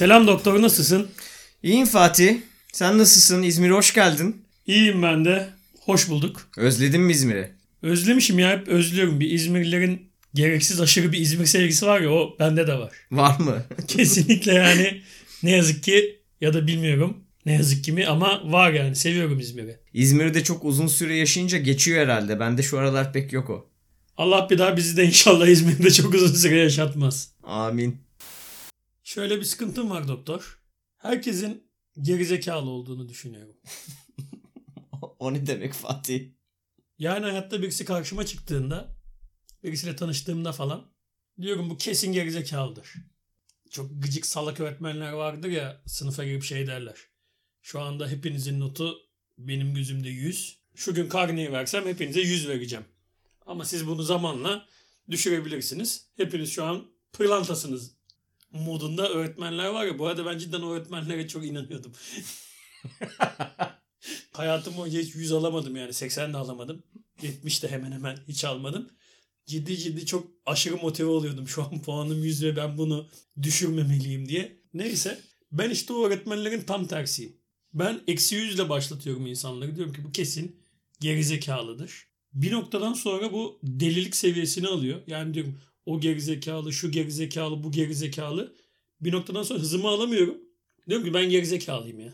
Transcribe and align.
Selam 0.00 0.26
doktor 0.26 0.62
nasılsın? 0.62 1.08
İyiyim 1.62 1.86
Fatih. 1.86 2.36
Sen 2.72 2.98
nasılsın? 2.98 3.42
İzmir'e 3.42 3.72
hoş 3.72 3.94
geldin. 3.94 4.44
İyiyim 4.66 5.02
ben 5.02 5.24
de. 5.24 5.48
Hoş 5.80 6.08
bulduk. 6.08 6.48
Özledin 6.56 7.00
mi 7.00 7.12
İzmir'i? 7.12 7.50
Özlemişim 7.82 8.38
ya 8.38 8.50
hep 8.50 8.68
özlüyorum. 8.68 9.20
Bir 9.20 9.30
İzmirlilerin 9.30 10.10
gereksiz 10.34 10.80
aşırı 10.80 11.12
bir 11.12 11.18
İzmir 11.18 11.46
sevgisi 11.46 11.86
var 11.86 12.00
ya 12.00 12.10
o 12.10 12.36
bende 12.38 12.66
de 12.66 12.74
var. 12.74 12.92
Var 13.12 13.38
mı? 13.38 13.62
Kesinlikle 13.88 14.54
yani 14.54 15.02
ne 15.42 15.50
yazık 15.50 15.82
ki 15.82 16.20
ya 16.40 16.54
da 16.54 16.66
bilmiyorum 16.66 17.16
ne 17.46 17.52
yazık 17.52 17.84
ki 17.84 17.92
mi 17.92 18.06
ama 18.06 18.52
var 18.52 18.72
yani 18.72 18.96
seviyorum 18.96 19.40
İzmir'i. 19.40 19.78
İzmir'de 19.94 20.44
çok 20.44 20.64
uzun 20.64 20.86
süre 20.86 21.16
yaşayınca 21.16 21.58
geçiyor 21.58 22.02
herhalde. 22.02 22.40
Bende 22.40 22.62
şu 22.62 22.78
aralar 22.78 23.12
pek 23.12 23.32
yok 23.32 23.50
o. 23.50 23.70
Allah 24.16 24.50
bir 24.50 24.58
daha 24.58 24.76
bizi 24.76 24.96
de 24.96 25.04
inşallah 25.04 25.46
İzmir'de 25.46 25.90
çok 25.90 26.14
uzun 26.14 26.34
süre 26.34 26.58
yaşatmaz. 26.58 27.32
Amin. 27.42 28.09
Şöyle 29.10 29.38
bir 29.38 29.44
sıkıntım 29.44 29.90
var 29.90 30.08
doktor. 30.08 30.62
Herkesin 30.96 31.70
gerizekalı 32.00 32.70
olduğunu 32.70 33.08
düşünüyorum. 33.08 33.56
o 35.18 35.34
ne 35.34 35.46
demek 35.46 35.72
Fatih? 35.72 36.28
Yani 36.98 37.24
hayatta 37.24 37.62
birisi 37.62 37.84
karşıma 37.84 38.26
çıktığında, 38.26 38.96
birisiyle 39.62 39.96
tanıştığımda 39.96 40.52
falan 40.52 40.92
diyorum 41.40 41.70
bu 41.70 41.76
kesin 41.76 42.12
gerizekalıdır. 42.12 42.94
Çok 43.70 44.02
gıcık 44.02 44.26
salak 44.26 44.60
öğretmenler 44.60 45.12
vardır 45.12 45.48
ya 45.48 45.82
sınıfa 45.86 46.24
girip 46.24 46.42
şey 46.42 46.66
derler. 46.66 46.96
Şu 47.62 47.80
anda 47.80 48.08
hepinizin 48.08 48.60
notu 48.60 48.98
benim 49.38 49.74
gözümde 49.74 50.08
100. 50.08 50.58
Şu 50.74 50.94
gün 50.94 51.08
karneyi 51.08 51.52
versem 51.52 51.86
hepinize 51.86 52.20
100 52.20 52.48
vereceğim. 52.48 52.84
Ama 53.46 53.64
siz 53.64 53.86
bunu 53.86 54.02
zamanla 54.02 54.66
düşürebilirsiniz. 55.10 56.06
Hepiniz 56.16 56.52
şu 56.52 56.64
an 56.64 56.86
pırlantasınız 57.12 57.99
modunda 58.52 59.08
öğretmenler 59.08 59.68
var 59.68 59.86
ya. 59.86 59.98
Bu 59.98 60.06
arada 60.06 60.26
ben 60.26 60.38
cidden 60.38 60.62
öğretmenlere 60.62 61.28
çok 61.28 61.46
inanıyordum. 61.46 61.92
Hayatım 64.32 64.76
boyunca 64.76 65.00
hiç 65.00 65.14
100 65.14 65.32
alamadım 65.32 65.76
yani. 65.76 65.92
80 65.92 66.32
de 66.32 66.36
alamadım. 66.36 66.82
70 67.22 67.62
de 67.62 67.68
hemen 67.68 67.92
hemen 67.92 68.18
hiç 68.28 68.44
almadım. 68.44 68.90
Ciddi 69.46 69.78
ciddi 69.78 70.06
çok 70.06 70.28
aşırı 70.46 70.76
motive 70.76 71.08
oluyordum. 71.08 71.48
Şu 71.48 71.62
an 71.62 71.82
puanım 71.82 72.24
100 72.24 72.44
ve 72.44 72.56
ben 72.56 72.78
bunu 72.78 73.08
düşürmemeliyim 73.42 74.28
diye. 74.28 74.60
Neyse. 74.74 75.20
Ben 75.52 75.70
işte 75.70 75.92
o 75.92 76.06
öğretmenlerin 76.06 76.62
tam 76.62 76.86
tersiyim. 76.86 77.36
Ben 77.74 78.00
eksi 78.06 78.34
100 78.34 78.54
ile 78.54 78.68
başlatıyorum 78.68 79.26
insanları. 79.26 79.76
Diyorum 79.76 79.92
ki 79.92 80.04
bu 80.04 80.12
kesin 80.12 80.60
gerizekalıdır. 81.00 82.06
Bir 82.32 82.52
noktadan 82.52 82.92
sonra 82.92 83.32
bu 83.32 83.58
delilik 83.62 84.16
seviyesini 84.16 84.68
alıyor. 84.68 85.00
Yani 85.06 85.34
diyorum 85.34 85.60
o 85.86 86.00
gerizekalı, 86.00 86.72
şu 86.72 86.90
gerizekalı, 86.90 87.62
bu 87.64 87.72
gerizekalı. 87.72 88.54
Bir 89.00 89.12
noktadan 89.12 89.42
sonra 89.42 89.58
hızımı 89.58 89.88
alamıyorum. 89.88 90.38
Diyorum 90.88 91.06
ki 91.06 91.14
ben 91.14 91.30
gerizekalıyım 91.30 92.00
ya. 92.00 92.12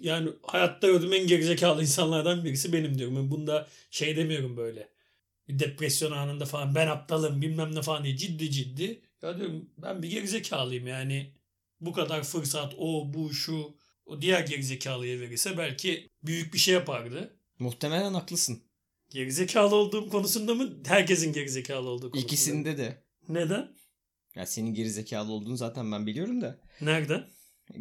Yani 0.00 0.30
hayatta 0.42 0.86
gördüğüm 0.86 1.12
en 1.12 1.26
gerizekalı 1.26 1.82
insanlardan 1.82 2.44
birisi 2.44 2.72
benim 2.72 2.98
diyorum. 2.98 3.16
Ben 3.16 3.30
bunda 3.30 3.68
şey 3.90 4.16
demiyorum 4.16 4.56
böyle. 4.56 4.88
Bir 5.48 5.58
depresyon 5.58 6.12
anında 6.12 6.44
falan 6.46 6.74
ben 6.74 6.86
aptalım 6.86 7.42
bilmem 7.42 7.74
ne 7.74 7.82
falan 7.82 8.04
diye 8.04 8.16
ciddi 8.16 8.50
ciddi. 8.50 9.00
Ya 9.22 9.38
diyorum 9.38 9.70
ben 9.78 10.02
bir 10.02 10.10
gerizekalıyım 10.10 10.86
yani. 10.86 11.32
Bu 11.80 11.92
kadar 11.92 12.22
fırsat 12.22 12.74
o 12.78 13.14
bu 13.14 13.32
şu 13.32 13.74
o 14.06 14.20
diğer 14.20 14.40
gerizekalıya 14.46 15.20
verirse 15.20 15.58
belki 15.58 16.10
büyük 16.22 16.54
bir 16.54 16.58
şey 16.58 16.74
yapardı. 16.74 17.36
Muhtemelen 17.58 18.14
haklısın. 18.14 18.62
Gerizekalı 19.10 19.74
olduğum 19.74 20.08
konusunda 20.08 20.54
mı? 20.54 20.70
Herkesin 20.86 21.32
gerizekalı 21.32 21.88
olduğu 21.88 22.10
konusunda 22.10 22.26
İkisinde 22.26 22.78
de. 22.78 23.04
Neden? 23.28 23.68
Ya 24.34 24.46
senin 24.46 24.74
gerizekalı 24.74 25.32
olduğunu 25.32 25.56
zaten 25.56 25.92
ben 25.92 26.06
biliyorum 26.06 26.40
da. 26.40 26.58
Nereden? 26.80 27.24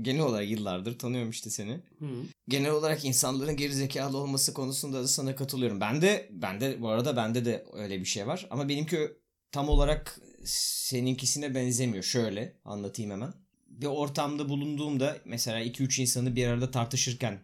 Genel 0.02 0.22
olarak 0.22 0.50
yıllardır 0.50 1.00
tanıyorum 1.00 1.30
işte 1.30 1.50
seni. 1.50 1.74
Hı. 2.00 2.08
Genel 2.48 2.72
olarak 2.72 3.06
insanların 3.06 3.58
gerizekalı 3.58 4.18
olması 4.18 4.54
konusunda 4.54 5.04
da 5.04 5.08
sana 5.08 5.36
katılıyorum. 5.36 5.82
Ben 5.82 6.02
de 6.02 6.30
ben 6.32 6.62
de 6.62 6.82
bu 6.82 6.90
arada 6.90 7.16
bende 7.16 7.46
de 7.46 7.66
öyle 7.74 8.00
bir 8.00 8.06
şey 8.06 8.28
var 8.28 8.48
ama 8.50 8.70
benimki 8.70 9.12
tam 9.52 9.70
olarak 9.70 10.20
seninkisine 10.46 11.56
benzemiyor. 11.56 12.04
Şöyle 12.04 12.58
anlatayım 12.66 13.12
hemen. 13.12 13.34
Bir 13.68 13.88
ortamda 13.88 14.50
bulunduğumda 14.50 15.18
mesela 15.26 15.62
2-3 15.62 16.02
insanı 16.02 16.36
bir 16.36 16.48
arada 16.48 16.72
tartışırken 16.72 17.40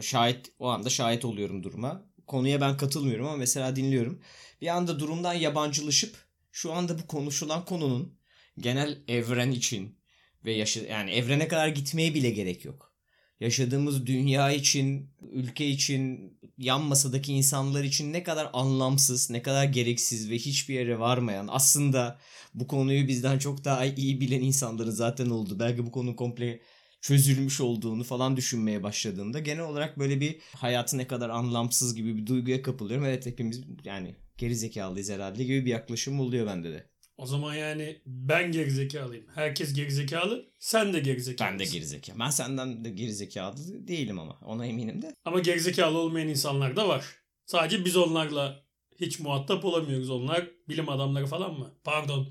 şahit 0.00 0.52
o 0.58 0.68
anda 0.68 0.90
şahit 0.90 1.24
oluyorum 1.24 1.62
duruma. 1.62 2.09
Konuya 2.30 2.60
ben 2.60 2.76
katılmıyorum 2.76 3.26
ama 3.26 3.36
mesela 3.36 3.76
dinliyorum. 3.76 4.20
Bir 4.60 4.66
anda 4.66 4.98
durumdan 4.98 5.34
yabancılaşıp 5.34 6.16
şu 6.52 6.72
anda 6.72 6.98
bu 6.98 7.06
konuşulan 7.06 7.64
konunun 7.64 8.18
genel 8.58 8.98
evren 9.08 9.50
için 9.50 9.98
ve 10.44 10.52
yaşa 10.52 10.80
yani 10.80 11.10
evrene 11.10 11.48
kadar 11.48 11.68
gitmeye 11.68 12.14
bile 12.14 12.30
gerek 12.30 12.64
yok. 12.64 12.94
Yaşadığımız 13.40 14.06
dünya 14.06 14.50
için, 14.52 15.10
ülke 15.32 15.68
için, 15.68 16.32
yan 16.58 16.82
masadaki 16.82 17.32
insanlar 17.32 17.84
için 17.84 18.12
ne 18.12 18.22
kadar 18.22 18.50
anlamsız, 18.52 19.30
ne 19.30 19.42
kadar 19.42 19.64
gereksiz 19.64 20.30
ve 20.30 20.34
hiçbir 20.34 20.74
yere 20.74 20.98
varmayan 20.98 21.48
aslında 21.50 22.18
bu 22.54 22.66
konuyu 22.66 23.08
bizden 23.08 23.38
çok 23.38 23.64
daha 23.64 23.84
iyi 23.84 24.20
bilen 24.20 24.40
insanların 24.40 24.90
zaten 24.90 25.30
oldu. 25.30 25.58
Belki 25.58 25.86
bu 25.86 25.92
konu 25.92 26.16
komple 26.16 26.60
çözülmüş 27.00 27.60
olduğunu 27.60 28.04
falan 28.04 28.36
düşünmeye 28.36 28.82
başladığında 28.82 29.38
genel 29.38 29.64
olarak 29.64 29.98
böyle 29.98 30.20
bir 30.20 30.38
hayatı 30.56 30.98
ne 30.98 31.06
kadar 31.06 31.30
anlamsız 31.30 31.94
gibi 31.94 32.16
bir 32.16 32.26
duyguya 32.26 32.62
kapılıyorum. 32.62 33.04
Evet 33.04 33.26
hepimiz 33.26 33.62
yani 33.84 34.14
gerizekalıyız 34.38 35.10
herhalde 35.10 35.44
gibi 35.44 35.64
bir 35.64 35.70
yaklaşım 35.70 36.20
oluyor 36.20 36.46
bende 36.46 36.72
de. 36.72 36.90
O 37.16 37.26
zaman 37.26 37.54
yani 37.54 38.00
ben 38.06 38.52
gerizekalıyım. 38.52 39.26
Herkes 39.34 39.74
gerizekalı. 39.74 40.50
Sen 40.58 40.92
de 40.92 41.00
gerizekalısın. 41.00 41.58
Ben 41.58 41.66
de 41.66 41.72
gerizekalı. 41.72 42.18
Ben 42.18 42.30
senden 42.30 42.84
de 42.84 42.90
gerizekalı 42.90 43.88
değilim 43.88 44.18
ama. 44.18 44.38
Ona 44.44 44.66
eminim 44.66 45.02
de. 45.02 45.14
Ama 45.24 45.40
gerizekalı 45.40 45.98
olmayan 45.98 46.28
insanlar 46.28 46.76
da 46.76 46.88
var. 46.88 47.04
Sadece 47.46 47.84
biz 47.84 47.96
onlarla 47.96 48.64
hiç 49.00 49.20
muhatap 49.20 49.64
olamıyoruz. 49.64 50.10
Onlar 50.10 50.50
bilim 50.68 50.88
adamları 50.88 51.26
falan 51.26 51.58
mı? 51.58 51.74
Pardon. 51.84 52.28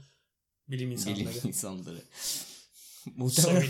Bilim 0.67 0.91
insanları. 0.91 1.19
Bilim 1.19 1.33
insanları. 1.43 2.01
Muhtemelen. 3.15 3.67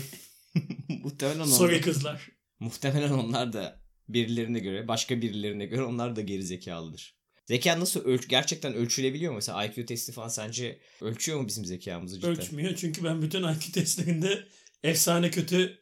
muhtemelen, 0.88 1.40
onlar, 1.40 1.80
kızlar. 1.80 2.28
muhtemelen 2.60 3.10
onlar 3.10 3.52
da 3.52 3.80
birilerine 4.08 4.58
göre, 4.58 4.88
başka 4.88 5.22
birilerine 5.22 5.66
göre 5.66 5.82
onlar 5.82 6.16
da 6.16 6.20
gerizekalıdır. 6.20 7.20
Zeka 7.46 7.80
nasıl 7.80 8.04
ölç 8.04 8.28
gerçekten 8.28 8.74
ölçülebiliyor 8.74 9.32
mu? 9.32 9.36
Mesela 9.36 9.64
IQ 9.64 9.86
testi 9.86 10.12
falan 10.12 10.28
sence 10.28 10.80
ölçüyor 11.00 11.40
mu 11.40 11.48
bizim 11.48 11.64
zekamızı 11.64 12.16
cidden? 12.16 12.30
Ölçmüyor. 12.30 12.76
Çünkü 12.76 13.04
ben 13.04 13.22
bütün 13.22 13.42
IQ 13.42 13.72
testlerinde 13.72 14.46
efsane 14.82 15.30
kötü 15.30 15.78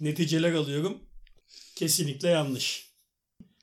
neticeler 0.00 0.52
alıyorum. 0.52 0.98
Kesinlikle 1.76 2.28
yanlış. 2.28 2.92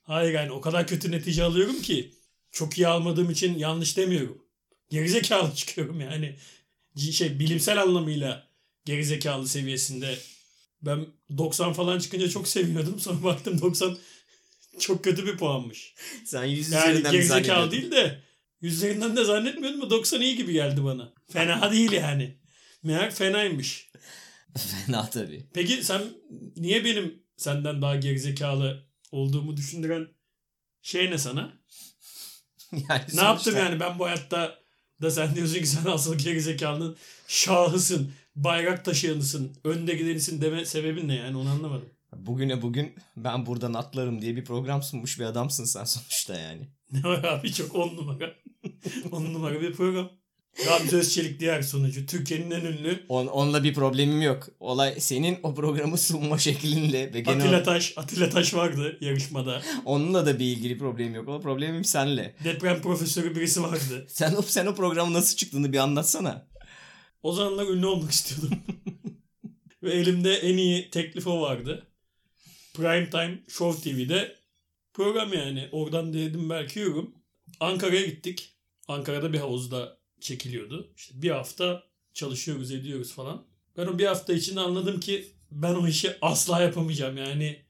Hayır 0.03 0.33
yani 0.33 0.51
o 0.51 0.61
kadar 0.61 0.87
kötü 0.87 1.11
netice 1.11 1.43
alıyorum 1.43 1.81
ki 1.81 2.13
çok 2.51 2.77
iyi 2.77 2.87
almadığım 2.87 3.29
için 3.29 3.57
yanlış 3.57 3.97
demiyorum. 3.97 4.45
Gerizekalı 4.89 5.55
çıkıyorum 5.55 6.01
yani. 6.01 6.35
Şey 7.11 7.39
bilimsel 7.39 7.81
anlamıyla 7.81 8.47
gerizekalı 8.85 9.47
seviyesinde. 9.47 10.17
Ben 10.81 11.05
90 11.37 11.73
falan 11.73 11.99
çıkınca 11.99 12.29
çok 12.29 12.47
seviyordum. 12.47 12.99
Sonra 12.99 13.23
baktım 13.23 13.61
90 13.61 13.97
çok 14.79 15.03
kötü 15.03 15.25
bir 15.25 15.37
puanmış. 15.37 15.93
Sen 16.25 16.43
yüz 16.43 16.71
Yani 16.71 16.91
üzerinden 16.91 17.15
mi 17.15 17.23
zannediyordun? 17.23 17.71
değil 17.71 17.91
de 17.91 18.23
yüzlerinden 18.61 19.15
de 19.17 19.23
zannetmiyordum 19.23 19.81
ama 19.81 19.89
90 19.89 20.21
iyi 20.21 20.35
gibi 20.37 20.53
geldi 20.53 20.83
bana. 20.83 21.13
Fena 21.31 21.71
değil 21.71 21.91
yani. 21.91 22.37
Meğer 22.83 23.15
fenaymış. 23.15 23.89
Fena 24.57 25.09
tabii. 25.09 25.47
Peki 25.53 25.83
sen 25.83 26.01
niye 26.55 26.85
benim 26.85 27.23
senden 27.37 27.81
daha 27.81 27.95
gerizekalı 27.95 28.83
olduğumu 29.11 29.57
düşündüren 29.57 30.07
şey 30.81 31.11
ne 31.11 31.17
sana? 31.17 31.53
Yani 32.71 32.83
Ne 33.13 33.21
yaptım 33.21 33.43
sonuçta- 33.53 33.59
yani 33.59 33.79
ben 33.79 33.99
bu 33.99 34.05
hayatta 34.05 34.59
da 35.01 35.11
sen 35.11 35.35
diyorsun 35.35 35.59
ki 35.59 35.67
sen 35.67 35.85
asıl 35.85 36.17
gerizekalının 36.17 36.97
şahısın, 37.27 38.11
bayrak 38.35 38.85
taşıyanısın, 38.85 39.55
önde 39.63 39.95
gidenisin 39.95 40.41
deme 40.41 40.65
sebebin 40.65 41.07
ne 41.07 41.15
yani 41.15 41.37
onu 41.37 41.49
anlamadım. 41.49 41.89
Bugüne 42.15 42.61
bugün 42.61 42.93
ben 43.17 43.45
buradan 43.45 43.73
atlarım 43.73 44.21
diye 44.21 44.35
bir 44.35 44.45
program 44.45 44.83
sunmuş 44.83 45.19
bir 45.19 45.25
adamsın 45.25 45.65
sen 45.65 45.83
sonuçta 45.83 46.39
yani. 46.39 46.69
Ne 46.91 47.03
var 47.03 47.23
abi 47.23 47.53
çok 47.53 47.75
on 47.75 47.95
numara. 47.97 48.33
on 49.11 49.33
numara 49.33 49.61
bir 49.61 49.73
program. 49.73 50.09
Gamze 50.65 50.97
Özçelik 50.97 51.39
diğer 51.39 51.61
sunucu. 51.61 52.05
Türkiye'nin 52.05 52.51
en 52.51 52.65
ünlü. 52.65 53.05
On, 53.09 53.27
onunla 53.27 53.63
bir 53.63 53.73
problemim 53.73 54.21
yok. 54.21 54.47
Olay 54.59 54.99
senin 54.99 55.39
o 55.43 55.55
programı 55.55 55.97
sunma 55.97 56.37
şeklinle 56.37 57.13
ve 57.13 57.21
genel 57.21 57.39
Atilla 57.39 57.63
Taş. 57.63 57.93
Atilla 57.97 58.29
Taş 58.29 58.53
vardı 58.53 58.97
yarışmada. 59.01 59.61
onunla 59.85 60.25
da 60.25 60.39
bir 60.39 60.45
ilgili 60.45 60.77
problemim 60.77 61.15
yok. 61.15 61.29
O 61.29 61.41
problemim 61.41 61.85
senle. 61.85 62.35
Deprem 62.43 62.81
profesörü 62.81 63.35
birisi 63.35 63.63
vardı. 63.63 64.07
Sen 64.09 64.35
o 64.35 64.41
sen 64.41 64.65
o 64.65 64.75
programı 64.75 65.13
nasıl 65.13 65.35
çıktığını 65.35 65.73
bir 65.73 65.77
anlatsana. 65.77 66.47
O 67.23 67.33
zamanlar 67.33 67.67
ünlü 67.67 67.85
olmak 67.85 68.11
istiyordum. 68.11 68.59
Ve 69.83 69.91
elimde 69.91 70.33
en 70.33 70.57
iyi 70.57 70.89
teklif 70.89 71.27
o 71.27 71.41
vardı. 71.41 71.87
Prime 72.73 73.09
Time 73.09 73.43
Show 73.47 73.81
TV'de 73.91 74.35
program 74.93 75.33
yani. 75.33 75.69
Oradan 75.71 76.13
dedim 76.13 76.49
belki 76.49 76.79
yorum. 76.79 77.15
Ankara'ya 77.59 78.05
gittik. 78.05 78.55
Ankara'da 78.87 79.33
bir 79.33 79.39
havuzda 79.39 79.97
çekiliyordu. 80.19 80.93
İşte 80.97 81.21
bir 81.21 81.29
hafta 81.29 81.83
çalışıyoruz 82.13 82.71
ediyoruz 82.71 83.13
falan. 83.13 83.45
Ben 83.77 83.87
o 83.87 83.99
bir 83.99 84.05
hafta 84.05 84.33
içinde 84.33 84.59
anladım 84.59 84.99
ki 84.99 85.27
ben 85.51 85.75
o 85.75 85.87
işi 85.87 86.15
asla 86.21 86.61
yapamayacağım. 86.61 87.17
Yani 87.17 87.61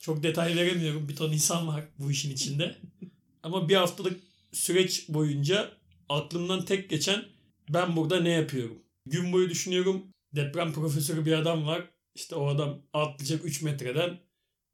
çok 0.00 0.22
detay 0.22 0.56
veremiyorum. 0.56 1.08
Bir 1.08 1.16
ton 1.16 1.32
insan 1.32 1.68
var 1.68 1.84
bu 1.98 2.10
işin 2.10 2.34
içinde. 2.34 2.76
Ama 3.42 3.68
bir 3.68 3.76
haftalık 3.76 4.20
süreç 4.52 5.08
boyunca 5.08 5.72
aklımdan 6.08 6.64
tek 6.64 6.90
geçen 6.90 7.24
ben 7.68 7.96
burada 7.96 8.20
ne 8.20 8.30
yapıyorum? 8.30 8.82
Gün 9.10 9.32
boyu 9.32 9.50
düşünüyorum. 9.50 10.14
Deprem 10.32 10.72
profesörü 10.72 11.26
bir 11.26 11.32
adam 11.32 11.66
var. 11.66 11.90
İşte 12.14 12.34
o 12.34 12.46
adam 12.48 12.82
atlayacak 12.92 13.44
3 13.44 13.62
metreden. 13.62 14.20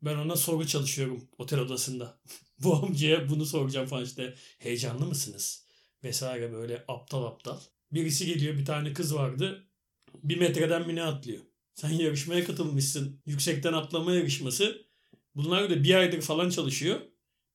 Ben 0.02 0.16
ona 0.16 0.36
soru 0.36 0.66
çalışıyorum 0.66 1.28
otel 1.38 1.60
odasında. 1.60 2.20
bu 2.62 2.74
amcaya 2.74 3.28
bunu 3.28 3.46
soracağım 3.46 3.86
falan 3.86 4.04
işte. 4.04 4.34
Heyecanlı 4.58 5.06
mısınız? 5.06 5.66
Vesaire 6.04 6.52
böyle 6.52 6.84
aptal 6.88 7.24
aptal. 7.24 7.58
Birisi 7.92 8.26
geliyor 8.26 8.58
bir 8.58 8.64
tane 8.64 8.92
kız 8.92 9.14
vardı. 9.14 9.68
Bir 10.14 10.38
metreden 10.38 10.86
mi 10.86 11.02
atlıyor? 11.02 11.42
Sen 11.74 11.90
yarışmaya 11.90 12.44
katılmışsın. 12.44 13.20
Yüksekten 13.26 13.72
atlama 13.72 14.12
yarışması. 14.12 14.86
Bunlar 15.34 15.70
da 15.70 15.84
bir 15.84 15.94
aydır 15.94 16.20
falan 16.20 16.50
çalışıyor. 16.50 17.00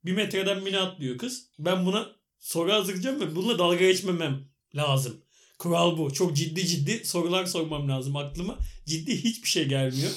Bir 0.06 0.14
metreden 0.14 0.64
mi 0.64 0.78
atlıyor 0.78 1.18
kız? 1.18 1.50
Ben 1.60 1.86
buna 1.86 2.16
soru 2.40 2.72
hazırlayacağım 2.72 3.20
ve 3.20 3.36
bununla 3.36 3.60
dalga 3.60 3.86
geçmemem 3.86 4.40
lazım. 4.76 5.22
Kural 5.62 5.98
bu. 5.98 6.14
Çok 6.14 6.36
ciddi 6.36 6.68
ciddi 6.68 7.06
sorular 7.06 7.46
sormam 7.46 7.90
lazım 7.90 8.16
aklıma. 8.16 8.60
Ciddi 8.86 9.24
hiçbir 9.24 9.48
şey 9.48 9.68
gelmiyor. 9.68 10.12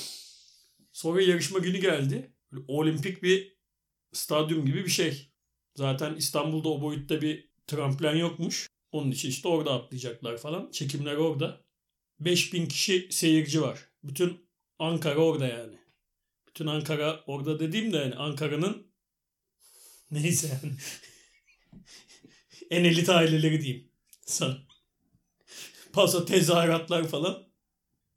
Sonra 0.92 1.22
yarışma 1.22 1.58
günü 1.58 1.78
geldi. 1.78 2.32
Olimpik 2.68 3.22
bir 3.22 3.56
stadyum 4.12 4.66
gibi 4.66 4.84
bir 4.84 4.90
şey. 4.90 5.32
Zaten 5.76 6.14
İstanbul'da 6.14 6.68
o 6.68 6.82
boyutta 6.82 7.22
bir 7.22 7.50
tramplen 7.66 8.16
yokmuş. 8.16 8.68
Onun 8.92 9.10
için 9.10 9.28
işte 9.28 9.48
orada 9.48 9.72
atlayacaklar 9.72 10.38
falan. 10.38 10.70
Çekimler 10.70 11.16
orada. 11.16 11.64
5000 12.20 12.66
kişi 12.66 13.08
seyirci 13.10 13.62
var. 13.62 13.88
Bütün 14.04 14.46
Ankara 14.78 15.18
orada 15.18 15.46
yani. 15.46 15.76
Bütün 16.48 16.66
Ankara 16.66 17.24
orada 17.26 17.58
dediğim 17.58 17.92
de 17.92 17.96
yani 17.96 18.14
Ankara'nın 18.14 18.86
neyse 20.10 20.60
yani 20.62 20.74
en 22.70 22.84
elit 22.84 23.08
aileleri 23.08 23.62
diyeyim 23.62 23.88
sana. 24.26 24.73
Paso 25.94 26.24
tezahüratlar 26.24 27.08
falan. 27.08 27.42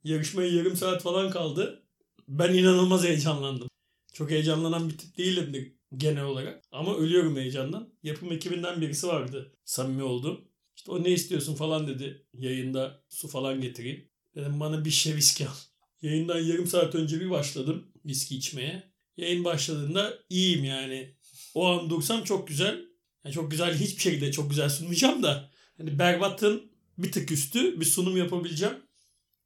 Yarışmaya 0.04 0.48
yarım 0.48 0.76
saat 0.76 1.02
falan 1.02 1.30
kaldı. 1.30 1.82
Ben 2.28 2.54
inanılmaz 2.54 3.04
heyecanlandım. 3.04 3.68
Çok 4.12 4.30
heyecanlanan 4.30 4.88
bir 4.88 4.98
tip 4.98 5.18
değilimdir 5.18 5.72
genel 5.96 6.24
olarak. 6.24 6.62
Ama 6.72 6.96
ölüyorum 6.96 7.36
heyecandan. 7.36 7.88
Yapım 8.02 8.32
ekibinden 8.32 8.80
birisi 8.80 9.06
vardı. 9.06 9.52
Samimi 9.64 10.02
oldum. 10.02 10.48
İşte 10.76 10.90
o 10.90 11.04
ne 11.04 11.10
istiyorsun 11.10 11.54
falan 11.54 11.88
dedi. 11.88 12.26
Yayında 12.34 13.02
su 13.08 13.28
falan 13.28 13.60
getireyim. 13.60 14.08
Dedim 14.34 14.60
bana 14.60 14.84
bir 14.84 14.90
şey 14.90 15.14
viski 15.14 15.48
al. 15.48 15.54
Yayından 16.02 16.38
yarım 16.38 16.66
saat 16.66 16.94
önce 16.94 17.20
bir 17.20 17.30
başladım 17.30 17.92
viski 18.04 18.36
içmeye. 18.36 18.92
Yayın 19.16 19.44
başladığında 19.44 20.18
iyiyim 20.28 20.64
yani. 20.64 21.14
O 21.54 21.66
an 21.66 21.90
dursam 21.90 22.24
çok 22.24 22.48
güzel. 22.48 22.84
Yani 23.24 23.34
çok 23.34 23.50
güzel 23.50 23.74
hiçbir 23.74 24.02
şekilde 24.02 24.32
çok 24.32 24.50
güzel 24.50 24.68
sunmayacağım 24.68 25.22
da. 25.22 25.50
Hani 25.78 25.98
berbatın 25.98 26.77
bir 26.98 27.12
tık 27.12 27.30
üstü 27.32 27.80
bir 27.80 27.84
sunum 27.84 28.16
yapabileceğim. 28.16 28.74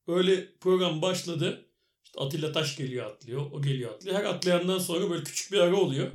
Öyle 0.07 0.57
program 0.61 1.03
başladı. 1.03 1.67
İşte 2.05 2.21
Atilla 2.21 2.53
Taş 2.53 2.77
geliyor 2.77 3.07
atlıyor. 3.07 3.51
O 3.53 3.63
geliyor 3.63 3.95
atlıyor. 3.95 4.17
Her 4.17 4.25
atlayandan 4.25 4.79
sonra 4.79 5.11
böyle 5.11 5.25
küçük 5.25 5.53
bir 5.53 5.59
ara 5.59 5.77
oluyor. 5.77 6.11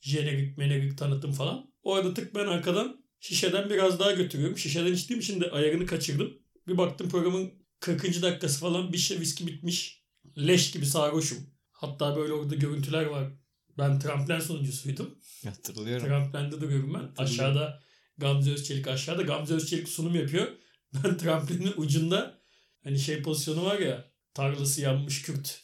Jenerik, 0.00 0.58
menerik 0.58 0.98
tanıtım 0.98 1.32
falan. 1.32 1.72
O 1.82 1.94
arada 1.94 2.14
tık 2.14 2.34
ben 2.34 2.46
arkadan 2.46 3.04
şişeden 3.20 3.70
biraz 3.70 4.00
daha 4.00 4.12
götürüyorum. 4.12 4.58
Şişeden 4.58 4.92
içtiğim 4.92 5.20
için 5.20 5.40
de 5.40 5.50
ayarını 5.50 5.86
kaçırdım. 5.86 6.38
Bir 6.68 6.78
baktım 6.78 7.08
programın 7.08 7.52
40. 7.80 8.22
dakikası 8.22 8.60
falan 8.60 8.92
bir 8.92 8.98
şey 8.98 9.20
viski 9.20 9.46
bitmiş. 9.46 10.02
Leş 10.38 10.70
gibi 10.70 10.86
sarhoşum. 10.86 11.38
Hatta 11.72 12.16
böyle 12.16 12.32
orada 12.32 12.54
görüntüler 12.54 13.06
var. 13.06 13.32
Ben 13.78 13.98
tramplen 13.98 14.40
sunucusuydum. 14.40 15.18
Hatırlıyorum. 15.44 16.06
Tramplende 16.06 16.60
duruyorum 16.60 16.94
ben. 16.94 17.22
Aşağıda 17.22 17.82
Gamze 18.18 18.50
Özçelik 18.50 18.88
aşağıda. 18.88 19.22
Gamze 19.22 19.54
Özçelik 19.54 19.88
sunum 19.88 20.14
yapıyor. 20.14 20.48
Ben 20.94 21.16
tramplinin 21.16 21.72
ucunda 21.76 22.40
hani 22.84 22.98
şey 22.98 23.22
pozisyonu 23.22 23.64
var 23.64 23.78
ya 23.78 24.12
tarlası 24.34 24.80
yanmış 24.80 25.22
Kürt 25.22 25.62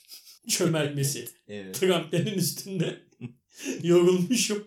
çömelmesi. 0.48 1.28
Evet. 1.48 1.80
Tramplinin 1.80 2.34
üstünde 2.34 3.02
yorulmuşum. 3.82 4.66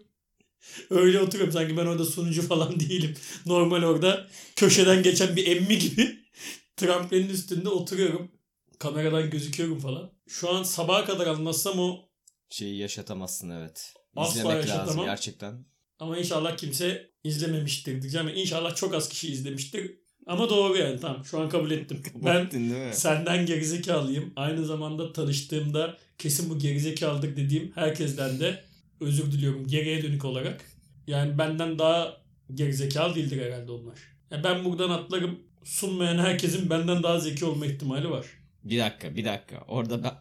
Öyle 0.90 1.20
oturuyorum 1.20 1.54
sanki 1.54 1.78
ben 1.78 1.86
orada 1.86 2.06
sunucu 2.06 2.42
falan 2.48 2.80
değilim. 2.80 3.16
Normal 3.46 3.84
orada 3.84 4.28
köşeden 4.56 5.04
geçen 5.04 5.36
bir 5.36 5.48
emmi 5.48 5.80
gibi 5.80 6.20
tramplinin 6.78 7.30
üstünde 7.30 7.70
oturuyorum. 7.70 8.32
Kameradan 8.80 9.30
gözüküyorum 9.30 9.80
falan. 9.80 10.12
Şu 10.28 10.50
an 10.50 10.64
sabaha 10.64 11.06
kadar 11.06 11.28
anlatsam 11.28 11.80
o 11.80 12.10
Şeyi 12.50 12.78
yaşatamazsın 12.78 13.50
evet. 13.50 13.94
Asla 14.16 14.40
İzlemek 14.40 14.70
lazım 14.70 15.04
gerçekten. 15.06 15.66
Ama 16.00 16.18
inşallah 16.18 16.58
kimse 16.58 17.12
izlememiştir 17.24 18.02
diyeceğim. 18.02 18.28
İnşallah 18.28 18.76
çok 18.76 18.94
az 18.94 19.10
kişi 19.10 19.32
izlemiştir. 19.32 19.98
Ama 20.32 20.50
doğru 20.50 20.78
yani 20.78 21.00
tamam 21.00 21.26
şu 21.26 21.40
an 21.40 21.50
kabul 21.50 21.72
ettim. 21.72 22.04
ben 22.16 22.50
senden 22.92 23.46
gerizekalıyım. 23.46 24.34
Aynı 24.36 24.66
zamanda 24.66 25.14
tanıştığımda 25.14 25.98
kesin 26.18 26.50
bu 26.50 26.60
gerizekalılık 26.60 27.38
dediğim 27.38 27.72
herkesten 27.76 28.40
de 28.40 28.64
özür 29.00 29.32
diliyorum 29.32 29.68
geriye 29.68 30.04
dönük 30.04 30.26
olarak. 30.26 30.66
Yani 31.08 31.38
benden 31.38 31.80
daha 31.80 32.18
gerizekalı 32.54 33.16
değildir 33.16 33.42
herhalde 33.46 33.72
onlar. 33.72 34.00
Yani 34.32 34.44
ben 34.44 34.66
buradan 34.66 34.90
atlarım 34.90 35.40
sunmayan 35.64 36.18
herkesin 36.18 36.70
benden 36.70 37.04
daha 37.04 37.20
zeki 37.20 37.46
olma 37.46 37.66
ihtimali 37.66 38.10
var. 38.10 38.26
Bir 38.64 38.80
dakika 38.80 39.16
bir 39.16 39.26
dakika. 39.26 39.64
Orada 39.68 40.04
ben, 40.04 40.14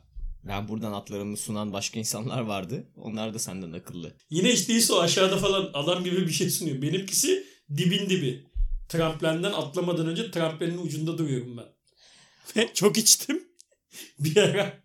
ben 0.44 0.68
buradan 0.68 0.92
atlarımı 0.92 1.36
sunan 1.36 1.72
başka 1.72 1.98
insanlar 1.98 2.40
vardı. 2.40 2.84
Onlar 2.96 3.34
da 3.34 3.38
senden 3.38 3.72
akıllı. 3.72 4.12
Yine 4.30 4.48
hiç 4.52 4.68
değilse 4.68 4.92
o 4.92 5.00
aşağıda 5.00 5.36
falan 5.36 5.70
adam 5.74 6.04
gibi 6.04 6.26
bir 6.26 6.32
şey 6.32 6.50
sunuyor. 6.50 6.82
Benimkisi 6.82 7.44
dibin 7.76 8.10
dibi. 8.10 8.50
Tramplenden 8.90 9.52
atlamadan 9.52 10.06
önce 10.06 10.31
tramplenin 10.31 10.78
ucunda 10.78 11.19
duruyorum 11.19 11.56
ben. 11.56 11.66
Ve 12.56 12.75
çok 12.75 12.98
içtim. 12.98 13.42
Bir 14.19 14.37
ara 14.37 14.82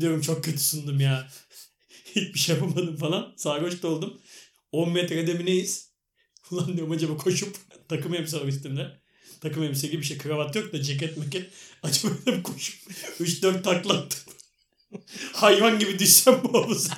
diyorum 0.00 0.20
çok 0.20 0.44
kötü 0.44 0.58
sundum 0.58 1.00
ya. 1.00 1.28
Hiçbir 2.16 2.38
şey 2.38 2.54
yapamadım 2.54 2.96
falan. 2.96 3.34
Sarhoş 3.36 3.82
da 3.82 3.88
oldum. 3.88 4.20
10 4.72 4.92
metrede 4.92 5.34
mi 5.34 5.46
neyiz? 5.46 5.90
Ulan 6.50 6.76
diyorum 6.76 6.92
acaba 6.92 7.16
koşup 7.16 7.56
takım 7.88 8.14
elbise 8.14 8.40
var 8.40 8.46
üstümde. 8.46 9.00
Takım 9.40 9.62
elbise 9.62 9.86
gibi 9.86 10.02
bir 10.02 10.06
şey. 10.06 10.18
Kravat 10.18 10.56
yok 10.56 10.72
da 10.72 10.82
ceket 10.82 11.16
meket. 11.16 11.52
Acaba 11.82 12.14
dedim 12.26 12.42
koşup 12.42 12.90
3-4 13.20 13.62
takla 13.62 13.94
attım. 13.94 14.20
Hayvan 15.32 15.78
gibi 15.78 15.98
düşsem 15.98 16.40
bu 16.44 16.54
havuza. 16.54 16.94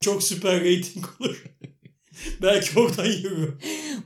Çok 0.00 0.22
süper 0.22 0.60
rating 0.60 1.06
olur. 1.20 1.44
Belki 2.42 2.78
oradan 2.78 3.04
yürü. 3.04 3.54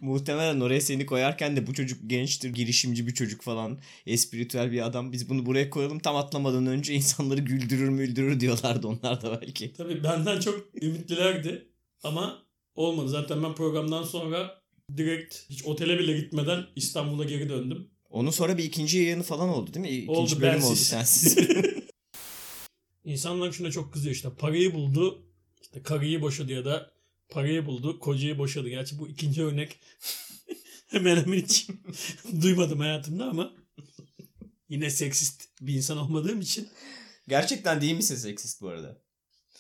Muhtemelen 0.01 0.61
oraya 0.61 0.81
seni 0.81 1.07
koyarken 1.07 1.57
de 1.57 1.67
bu 1.67 1.75
çocuk 1.75 2.11
gençtir, 2.11 2.49
girişimci 2.49 3.07
bir 3.07 3.15
çocuk 3.15 3.43
falan, 3.43 3.79
espritüel 4.07 4.73
bir 4.73 4.87
adam. 4.87 5.13
Biz 5.13 5.29
bunu 5.29 5.47
buraya 5.47 5.71
koyalım 5.71 5.99
tam 5.99 6.17
atlamadan 6.17 6.67
önce 6.67 6.95
insanları 6.95 7.41
güldürür 7.41 7.89
müldürür 7.89 8.41
diyorlardı 8.41 8.87
onlar 8.87 9.23
da 9.23 9.41
belki. 9.41 9.73
Tabii 9.73 10.05
benden 10.05 10.41
çok 10.41 10.69
ümitlilerdi. 10.83 11.69
Ama 12.03 12.43
olmadı. 12.75 13.09
Zaten 13.09 13.43
ben 13.43 13.55
programdan 13.55 14.03
sonra 14.03 14.63
direkt 14.97 15.37
hiç 15.51 15.65
otele 15.65 15.99
bile 15.99 16.17
gitmeden 16.21 16.65
İstanbul'a 16.77 17.25
geri 17.25 17.49
döndüm. 17.49 17.91
Onun 18.11 18.31
sonra 18.31 18.59
bir 18.59 18.65
ikinci 18.65 18.99
yayını 18.99 19.23
falan 19.23 19.49
oldu 19.49 19.75
değil 19.75 19.87
mi? 19.87 19.93
İkinci 19.93 20.11
Oldu, 20.11 20.41
bölüm 20.41 20.53
bensiz. 20.53 20.71
oldu 20.71 20.77
sensiz. 20.77 21.39
İnsanlar 23.05 23.53
şuna 23.53 23.71
çok 23.71 23.93
kızıyor 23.93 24.15
işte. 24.15 24.29
Parayı 24.39 24.75
buldu. 24.75 25.23
işte 25.63 25.83
karıyı 25.83 26.23
boşadı 26.23 26.53
ya 26.53 26.65
da 26.65 26.91
parayı 27.29 27.67
buldu. 27.67 27.99
Kocayı 27.99 28.39
boşadı. 28.39 28.69
Gerçi 28.69 28.99
bu 28.99 29.09
ikinci 29.09 29.43
örnek 29.43 29.79
hemen 30.87 31.17
hemen 31.17 31.39
hiç 31.39 31.69
duymadım 32.43 32.79
hayatımda 32.81 33.25
ama 33.25 33.53
yine 34.69 34.91
seksist 34.91 35.49
bir 35.61 35.75
insan 35.75 35.99
olmadığım 35.99 36.41
için 36.41 36.69
Gerçekten 37.29 37.81
değil 37.81 37.95
misin 37.95 38.17
seksist 38.17 38.63
bu 38.63 38.69
arada? 38.69 39.03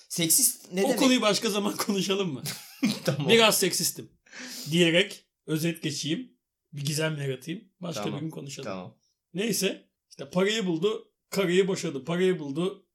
Seksist 0.08 0.72
ne 0.72 0.80
o 0.84 0.88
demek? 0.88 0.98
konuyu 0.98 1.20
başka 1.20 1.50
zaman 1.50 1.76
konuşalım 1.86 2.32
mı? 2.32 2.42
tamam. 3.04 3.28
Biraz 3.28 3.58
seksistim 3.58 4.10
diyerek 4.70 5.24
özet 5.46 5.82
geçeyim. 5.82 6.38
Bir 6.72 6.84
gizem 6.84 7.16
yaratayım. 7.16 7.64
Başka 7.80 8.02
Tamam, 8.02 8.18
bir 8.18 8.24
gün 8.24 8.30
konuşalım. 8.30 8.68
Tamam. 8.70 8.98
Neyse 9.34 9.88
işte 10.10 10.30
parayı 10.30 10.66
buldu. 10.66 11.12
Karıyı 11.30 11.68
boşadı. 11.68 12.04
Parayı 12.04 12.38
buldu. 12.38 12.86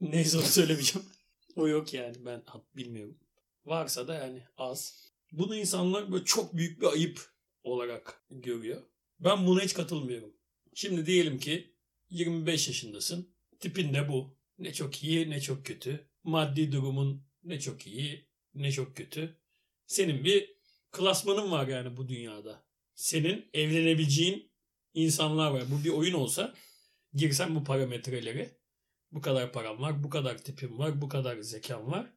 Neyse 0.00 0.38
onu 0.38 0.46
söylemeyeceğim. 0.46 1.08
o 1.56 1.68
yok 1.68 1.94
yani 1.94 2.16
ben 2.26 2.42
bilmiyorum. 2.76 3.18
Varsa 3.64 4.08
da 4.08 4.14
yani 4.14 4.42
az. 4.56 5.12
Bunu 5.32 5.56
insanlar 5.56 6.12
böyle 6.12 6.24
çok 6.24 6.56
büyük 6.56 6.80
bir 6.80 6.86
ayıp 6.86 7.30
olarak 7.62 8.24
görüyor. 8.30 8.82
Ben 9.20 9.46
buna 9.46 9.60
hiç 9.60 9.74
katılmıyorum. 9.74 10.36
Şimdi 10.74 11.06
diyelim 11.06 11.38
ki 11.38 11.74
25 12.10 12.68
yaşındasın. 12.68 13.34
Tipin 13.60 13.94
de 13.94 14.08
bu. 14.08 14.36
Ne 14.58 14.72
çok 14.72 15.04
iyi 15.04 15.30
ne 15.30 15.40
çok 15.40 15.66
kötü. 15.66 16.08
Maddi 16.24 16.72
durumun 16.72 17.26
ne 17.44 17.60
çok 17.60 17.86
iyi 17.86 18.28
ne 18.54 18.72
çok 18.72 18.96
kötü. 18.96 19.38
Senin 19.86 20.24
bir 20.24 20.56
klasmanın 20.92 21.50
var 21.50 21.68
yani 21.68 21.96
bu 21.96 22.08
dünyada. 22.08 22.64
Senin 22.94 23.50
evlenebileceğin 23.54 24.52
insanlar 24.94 25.50
var. 25.50 25.62
Bu 25.70 25.84
bir 25.84 25.90
oyun 25.90 26.14
olsa 26.14 26.54
girsen 27.14 27.54
bu 27.54 27.64
parametreleri 27.64 28.50
bu 29.12 29.20
kadar 29.20 29.52
param 29.52 29.82
var, 29.82 30.04
bu 30.04 30.10
kadar 30.10 30.38
tipim 30.38 30.78
var, 30.78 31.02
bu 31.02 31.08
kadar 31.08 31.40
zekam 31.40 31.92
var. 31.92 32.12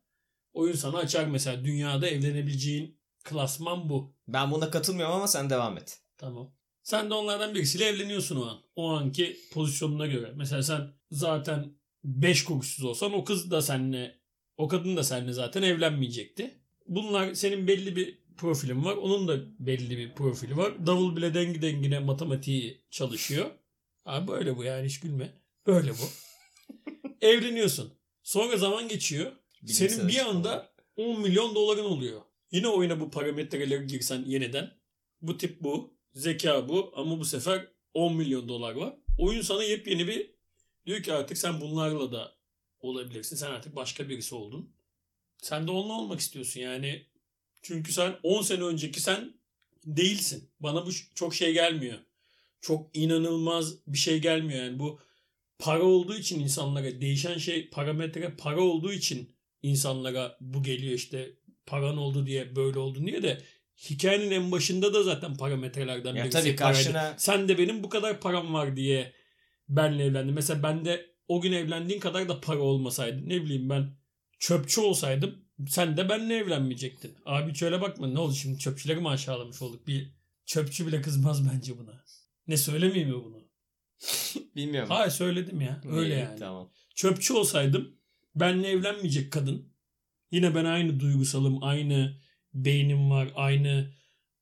Oyun 0.55 0.75
sana 0.75 0.97
açar 0.97 1.25
mesela 1.25 1.65
dünyada 1.65 2.07
evlenebileceğin 2.07 2.97
klasman 3.23 3.89
bu. 3.89 4.13
Ben 4.27 4.51
buna 4.51 4.69
katılmıyorum 4.69 5.15
ama 5.15 5.27
sen 5.27 5.49
devam 5.49 5.77
et. 5.77 5.99
Tamam. 6.17 6.51
Sen 6.83 7.09
de 7.09 7.13
onlardan 7.13 7.55
birisiyle 7.55 7.85
evleniyorsun 7.85 8.35
o 8.35 8.45
an. 8.45 8.57
O 8.75 8.89
anki 8.89 9.37
pozisyonuna 9.53 10.07
göre. 10.07 10.31
Mesela 10.35 10.63
sen 10.63 10.93
zaten 11.11 11.73
5 12.03 12.43
kuruşsuz 12.43 12.85
olsan 12.85 13.13
o 13.13 13.23
kız 13.23 13.51
da 13.51 13.61
seninle 13.61 14.19
o 14.57 14.67
kadın 14.67 14.97
da 14.97 15.03
seninle 15.03 15.33
zaten 15.33 15.61
evlenmeyecekti. 15.61 16.59
Bunlar 16.87 17.33
senin 17.33 17.67
belli 17.67 17.95
bir 17.95 18.19
profilin 18.37 18.85
var. 18.85 18.95
Onun 18.95 19.27
da 19.27 19.39
belli 19.59 19.97
bir 19.97 20.13
profili 20.13 20.57
var. 20.57 20.87
Davul 20.87 21.15
bile 21.15 21.33
dengi 21.33 21.61
dengine 21.61 21.99
matematiği 21.99 22.85
çalışıyor. 22.89 23.51
Abi 24.05 24.27
böyle 24.27 24.57
bu 24.57 24.63
yani 24.63 24.85
hiç 24.85 24.99
gülme. 24.99 25.33
Böyle 25.67 25.91
bu. 25.91 26.09
Evleniyorsun. 27.21 27.93
Sonra 28.23 28.57
zaman 28.57 28.87
geçiyor. 28.87 29.31
Bilimsel 29.65 29.89
Senin 29.89 30.07
bir 30.07 30.25
anda 30.29 30.73
10 30.97 31.21
milyon 31.21 31.55
doların 31.55 31.85
oluyor. 31.85 32.21
Yine 32.51 32.67
oyuna 32.67 32.99
bu 32.99 33.11
parametreleri 33.11 33.87
girsen 33.87 34.23
yeniden. 34.25 34.71
Bu 35.21 35.37
tip 35.37 35.63
bu. 35.63 35.95
Zeka 36.13 36.69
bu. 36.69 36.93
Ama 36.95 37.19
bu 37.19 37.25
sefer 37.25 37.67
10 37.93 38.15
milyon 38.15 38.47
dolar 38.47 38.75
var. 38.75 38.95
Oyun 39.17 39.41
sana 39.41 39.63
yepyeni 39.63 40.07
bir 40.07 40.31
diyor 40.85 41.03
ki 41.03 41.13
artık 41.13 41.37
sen 41.37 41.61
bunlarla 41.61 42.11
da 42.11 42.35
olabilirsin. 42.79 43.35
Sen 43.35 43.51
artık 43.51 43.75
başka 43.75 44.09
birisi 44.09 44.35
oldun. 44.35 44.73
Sen 45.41 45.67
de 45.67 45.71
onunla 45.71 45.93
olmak 45.93 46.19
istiyorsun 46.19 46.59
yani. 46.59 47.05
Çünkü 47.61 47.93
sen 47.93 48.15
10 48.23 48.41
sene 48.41 48.63
önceki 48.63 49.01
sen 49.01 49.33
değilsin. 49.85 50.49
Bana 50.59 50.85
bu 50.85 50.89
çok 51.15 51.35
şey 51.35 51.53
gelmiyor. 51.53 51.97
Çok 52.61 52.97
inanılmaz 52.97 53.87
bir 53.87 53.97
şey 53.97 54.19
gelmiyor 54.19 54.63
yani 54.63 54.79
bu 54.79 54.99
para 55.59 55.83
olduğu 55.83 56.15
için 56.15 56.39
insanlara 56.39 57.01
değişen 57.01 57.37
şey 57.37 57.69
parametre 57.69 58.35
para 58.35 58.61
olduğu 58.61 58.93
için 58.93 59.34
insanlara 59.69 60.37
bu 60.41 60.63
geliyor 60.63 60.93
işte 60.93 61.33
paran 61.65 61.97
oldu 61.97 62.25
diye 62.27 62.55
böyle 62.55 62.79
oldu 62.79 63.05
diye 63.05 63.23
de 63.23 63.41
hikayenin 63.89 64.31
en 64.31 64.51
başında 64.51 64.93
da 64.93 65.03
zaten 65.03 65.37
parametrelerden 65.37 66.15
birisi 66.15 66.29
tabii 66.29 66.55
paraydı. 66.55 66.77
karşına- 66.77 67.13
Sen 67.17 67.47
de 67.49 67.57
benim 67.57 67.83
bu 67.83 67.89
kadar 67.89 68.19
param 68.19 68.53
var 68.53 68.75
diye 68.75 69.13
benle 69.69 70.03
evlendin. 70.05 70.33
Mesela 70.33 70.63
ben 70.63 70.85
de 70.85 71.05
o 71.27 71.41
gün 71.41 71.51
evlendiğin 71.51 71.99
kadar 71.99 72.29
da 72.29 72.41
para 72.41 72.59
olmasaydı 72.59 73.29
ne 73.29 73.41
bileyim 73.43 73.69
ben 73.69 73.97
çöpçü 74.39 74.81
olsaydım 74.81 75.45
sen 75.67 75.97
de 75.97 76.09
benle 76.09 76.35
evlenmeyecektin. 76.37 77.15
Abi 77.25 77.55
şöyle 77.55 77.81
bakma 77.81 78.07
ne 78.07 78.19
oldu 78.19 78.33
şimdi 78.33 78.59
çöpçüleri 78.59 78.99
mi 78.99 79.09
aşağılamış 79.09 79.61
olduk? 79.61 79.87
Bir 79.87 80.11
çöpçü 80.45 80.87
bile 80.87 81.01
kızmaz 81.01 81.49
bence 81.53 81.77
buna. 81.77 82.03
Ne 82.47 82.57
söylemeyeyim 82.57 83.09
mi 83.09 83.23
bunu? 83.23 83.41
Bilmiyorum. 84.55 84.89
Hayır 84.89 85.11
söyledim 85.11 85.61
ya. 85.61 85.81
Öyle 85.91 86.15
İyi, 86.15 86.19
yani. 86.19 86.39
Tamam. 86.39 86.71
Çöpçü 86.95 87.33
olsaydım 87.33 87.94
benle 88.35 88.67
evlenmeyecek 88.67 89.31
kadın. 89.31 89.65
Yine 90.31 90.55
ben 90.55 90.65
aynı 90.65 90.99
duygusalım, 90.99 91.63
aynı 91.63 92.17
beynim 92.53 93.09
var, 93.11 93.29
aynı 93.35 93.91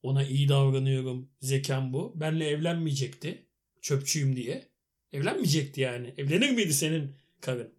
ona 0.04 0.24
iyi 0.24 0.50
davranıyorum, 0.50 1.30
zekam 1.42 1.94
bu. 1.94 2.14
Benle 2.16 2.48
evlenmeyecekti. 2.50 3.46
Çöpçüyüm 3.82 4.36
diye. 4.36 4.68
Evlenmeyecekti 5.12 5.82
yani. 5.82 6.14
Evlenir 6.18 6.50
miydi 6.50 6.74
senin 6.74 7.12
karın? 7.42 7.70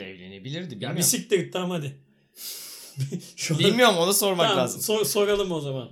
Evlenebilirdi 0.00 0.70
bilmiyorum. 0.70 0.96
bir 0.96 1.02
siktir 1.02 1.52
tamam 1.52 1.70
hadi. 1.70 1.96
Şu 3.36 3.54
an- 3.54 3.60
Bilmiyorum 3.60 3.96
onu 3.98 4.14
sormak 4.14 4.46
Tamam, 4.48 4.64
lazım. 4.64 4.80
sor- 4.80 5.04
soralım 5.04 5.52
o 5.52 5.60
zaman. 5.60 5.90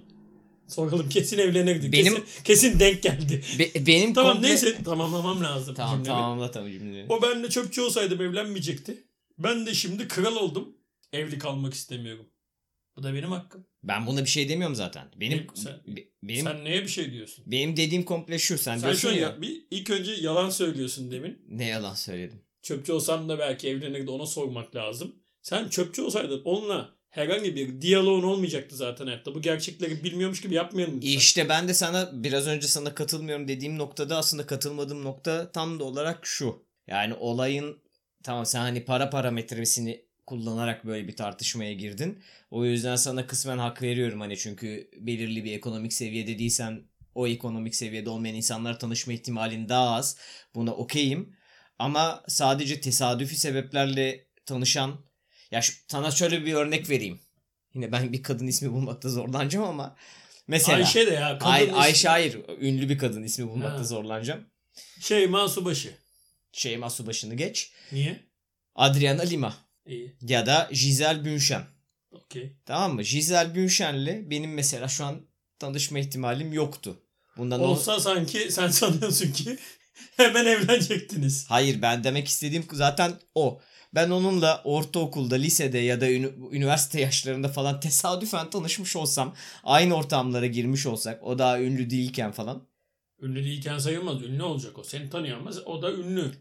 Soralım 0.68 1.08
kesin 1.08 1.38
evlenirdi. 1.38 1.92
Benim- 1.92 2.14
Kesin, 2.14 2.42
kesin 2.44 2.80
denk 2.80 3.02
geldi. 3.02 3.42
Be- 3.58 3.86
benim 3.86 4.14
Tamam 4.14 4.36
komple- 4.38 4.42
neyse 4.42 4.82
tamamlamam 4.84 5.42
lazım. 5.44 5.74
Tamam 5.74 5.94
cümlemi. 5.96 6.06
tamamla 6.06 6.50
tabii 6.50 6.72
cümleleri. 6.72 7.06
O 7.08 7.22
ben 7.22 7.42
de 7.44 7.48
çöpçü 7.50 7.80
olsaydım 7.80 8.20
evlenmeyecekti. 8.22 9.04
Ben 9.40 9.66
de 9.66 9.74
şimdi 9.74 10.08
kral 10.08 10.36
oldum. 10.36 10.76
Evli 11.12 11.38
kalmak 11.38 11.74
istemiyorum. 11.74 12.26
Bu 12.96 13.02
da 13.02 13.14
benim 13.14 13.30
hakkım. 13.32 13.66
Ben 13.82 14.06
buna 14.06 14.20
bir 14.24 14.28
şey 14.30 14.48
demiyorum 14.48 14.76
zaten. 14.76 15.08
Benim 15.16 15.46
sen- 15.54 15.80
be- 15.86 16.08
benim 16.22 16.44
Sen 16.44 16.64
neye 16.64 16.82
bir 16.82 16.88
şey 16.88 17.12
diyorsun? 17.12 17.44
benim 17.46 17.76
dediğim 17.76 18.04
komple 18.04 18.38
şu. 18.38 18.58
Sen, 18.58 18.78
Sen 18.78 18.82
diyorsun 18.82 19.12
ya, 19.12 19.42
bir 19.42 19.66
ilk 19.70 19.90
önce 19.90 20.12
yalan 20.12 20.50
söylüyorsun 20.50 21.10
demin. 21.10 21.38
Ne 21.48 21.66
yalan 21.66 21.94
söyledim. 21.94 22.42
Çöpçü 22.62 22.92
olsam 22.92 23.28
da 23.28 23.38
belki 23.38 23.68
evlenirdi 23.68 24.10
ona 24.10 24.26
sormak 24.26 24.76
lazım. 24.76 25.14
Sen 25.42 25.68
çöpçü 25.68 26.02
olsaydın 26.02 26.42
onunla 26.44 26.94
herhangi 27.08 27.56
bir 27.56 27.80
diyaloğun 27.80 28.22
olmayacaktı 28.22 28.76
zaten 28.76 29.06
hayatta. 29.06 29.34
Bu 29.34 29.42
gerçekleri 29.42 30.04
bilmiyormuş 30.04 30.40
gibi 30.40 30.54
yapmayalım 30.54 30.96
lütfen. 30.96 31.08
İşte 31.08 31.48
ben 31.48 31.68
de 31.68 31.74
sana 31.74 32.10
biraz 32.12 32.46
önce 32.46 32.66
sana 32.68 32.94
katılmıyorum 32.94 33.48
dediğim 33.48 33.78
noktada 33.78 34.16
aslında 34.16 34.46
katılmadığım 34.46 35.04
nokta 35.04 35.52
tam 35.52 35.80
da 35.80 35.84
olarak 35.84 36.26
şu. 36.26 36.64
Yani 36.86 37.14
olayın 37.14 37.78
tamam 38.22 38.46
sen 38.46 38.60
hani 38.60 38.84
para 38.84 39.10
parametresini 39.10 40.04
kullanarak 40.26 40.86
böyle 40.86 41.08
bir 41.08 41.16
tartışmaya 41.16 41.72
girdin. 41.72 42.22
O 42.50 42.64
yüzden 42.64 42.96
sana 42.96 43.26
kısmen 43.26 43.58
hak 43.58 43.82
veriyorum 43.82 44.20
hani 44.20 44.36
çünkü 44.38 44.90
belirli 44.96 45.44
bir 45.44 45.52
ekonomik 45.52 45.92
seviyede 45.92 46.38
değilsen 46.38 46.82
o 47.14 47.26
ekonomik 47.26 47.74
seviyede 47.74 48.10
olmayan 48.10 48.34
insanlar 48.36 48.78
tanışma 48.78 49.12
ihtimalin 49.12 49.68
daha 49.68 49.90
az. 49.94 50.16
Buna 50.54 50.74
okeyim. 50.74 51.36
Ama 51.78 52.22
sadece 52.28 52.80
tesadüfi 52.80 53.36
sebeplerle 53.36 54.26
tanışan 54.46 55.04
ya 55.50 55.62
şu, 55.62 55.72
sana 55.88 56.10
şöyle 56.10 56.46
bir 56.46 56.54
örnek 56.54 56.90
vereyim. 56.90 57.20
Yine 57.74 57.92
ben 57.92 58.12
bir 58.12 58.22
kadın 58.22 58.46
ismi 58.46 58.72
bulmakta 58.72 59.08
zorlanacağım 59.08 59.66
ama 59.68 59.96
mesela 60.48 60.78
Ayşe 60.78 61.06
de 61.06 61.10
ya. 61.14 61.38
Kadın 61.38 61.50
Ay, 61.52 61.64
ismi- 61.64 61.74
Ayşe 61.74 62.08
hayır. 62.08 62.38
Ünlü 62.60 62.88
bir 62.88 62.98
kadın 62.98 63.22
ismi 63.22 63.48
bulmakta 63.48 63.78
Ha. 63.78 63.84
zorlanacağım. 63.84 64.40
Şey 65.00 65.26
Mansubaşı. 65.26 65.90
Şeyma 66.52 66.90
Subaşı'nı 66.90 67.34
geç. 67.34 67.72
Niye? 67.92 68.20
Adriana 68.74 69.22
Lima. 69.22 69.56
İyi. 69.86 70.16
Ya 70.22 70.46
da 70.46 70.68
Giselle 70.72 71.24
Bündchen. 71.24 71.62
Okey. 72.10 72.56
Tamam 72.66 72.94
mı? 72.94 73.02
Giselle 73.02 73.54
Bündchen'le 73.54 74.30
benim 74.30 74.54
mesela 74.54 74.88
şu 74.88 75.04
an 75.04 75.26
tanışma 75.58 75.98
ihtimalim 75.98 76.52
yoktu. 76.52 77.02
Bundan 77.36 77.60
Olsa 77.60 78.00
sanki 78.00 78.52
sen 78.52 78.68
sanıyorsun 78.68 79.32
ki 79.32 79.58
hemen 80.16 80.46
evlenecektiniz. 80.46 81.46
Hayır 81.48 81.82
ben 81.82 82.04
demek 82.04 82.28
istediğim 82.28 82.66
zaten 82.72 83.12
o. 83.34 83.60
Ben 83.94 84.10
onunla 84.10 84.62
ortaokulda, 84.64 85.34
lisede 85.34 85.78
ya 85.78 86.00
da 86.00 86.10
üniversite 86.52 87.00
yaşlarında 87.00 87.48
falan 87.48 87.80
tesadüfen 87.80 88.50
tanışmış 88.50 88.96
olsam, 88.96 89.34
aynı 89.64 89.94
ortamlara 89.94 90.46
girmiş 90.46 90.86
olsak, 90.86 91.22
o 91.22 91.38
daha 91.38 91.60
ünlü 91.60 91.90
değilken 91.90 92.32
falan. 92.32 92.68
Ünlü 93.22 93.44
değilken 93.44 93.78
sayılmaz. 93.78 94.22
Ünlü 94.22 94.42
olacak 94.42 94.78
o. 94.78 94.84
Seni 94.84 95.10
tanıyamaz. 95.10 95.66
O 95.66 95.82
da 95.82 95.92
ünlü. 95.92 96.32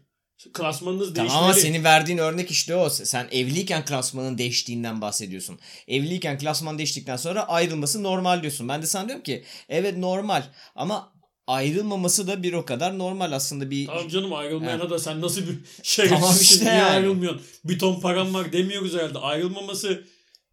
Klasmanınız 0.52 1.14
Tamam 1.14 1.16
değişmeli. 1.16 1.44
ama 1.44 1.54
senin 1.54 1.84
verdiğin 1.84 2.18
örnek 2.18 2.50
işte 2.50 2.76
o. 2.76 2.88
Sen 2.90 3.28
evliyken 3.32 3.84
klasmanın 3.84 4.38
değiştiğinden 4.38 5.00
bahsediyorsun. 5.00 5.58
Evliyken 5.88 6.38
klasman 6.38 6.78
değiştikten 6.78 7.16
sonra 7.16 7.48
ayrılması 7.48 8.02
normal 8.02 8.42
diyorsun. 8.42 8.68
Ben 8.68 8.82
de 8.82 8.86
sana 8.86 9.08
diyorum 9.08 9.22
ki 9.24 9.44
evet 9.68 9.96
normal 9.98 10.42
ama 10.74 11.12
ayrılmaması 11.46 12.26
da 12.26 12.42
bir 12.42 12.52
o 12.52 12.64
kadar 12.64 12.98
normal 12.98 13.32
aslında 13.32 13.70
bir 13.70 13.86
Tamam 13.86 14.08
canım 14.08 14.32
ayrılmayana 14.32 14.90
da 14.90 14.98
sen 14.98 15.20
nasıl 15.20 15.40
bir 15.42 15.58
şerefsizsin 15.82 16.16
Tamam 16.20 16.36
işte 16.40 16.64
niye 16.64 16.74
yani. 16.74 16.90
ayrılmıyorsun? 16.90 17.42
Bir 17.64 17.78
ton 17.78 18.00
param 18.00 18.34
var 18.34 18.52
demiyoruz 18.52 18.94
herhalde. 18.94 19.18
Ayrılmaması 19.18 20.04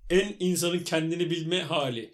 en 0.09 0.35
insanın 0.39 0.79
kendini 0.79 1.29
bilme 1.31 1.61
hali. 1.61 2.13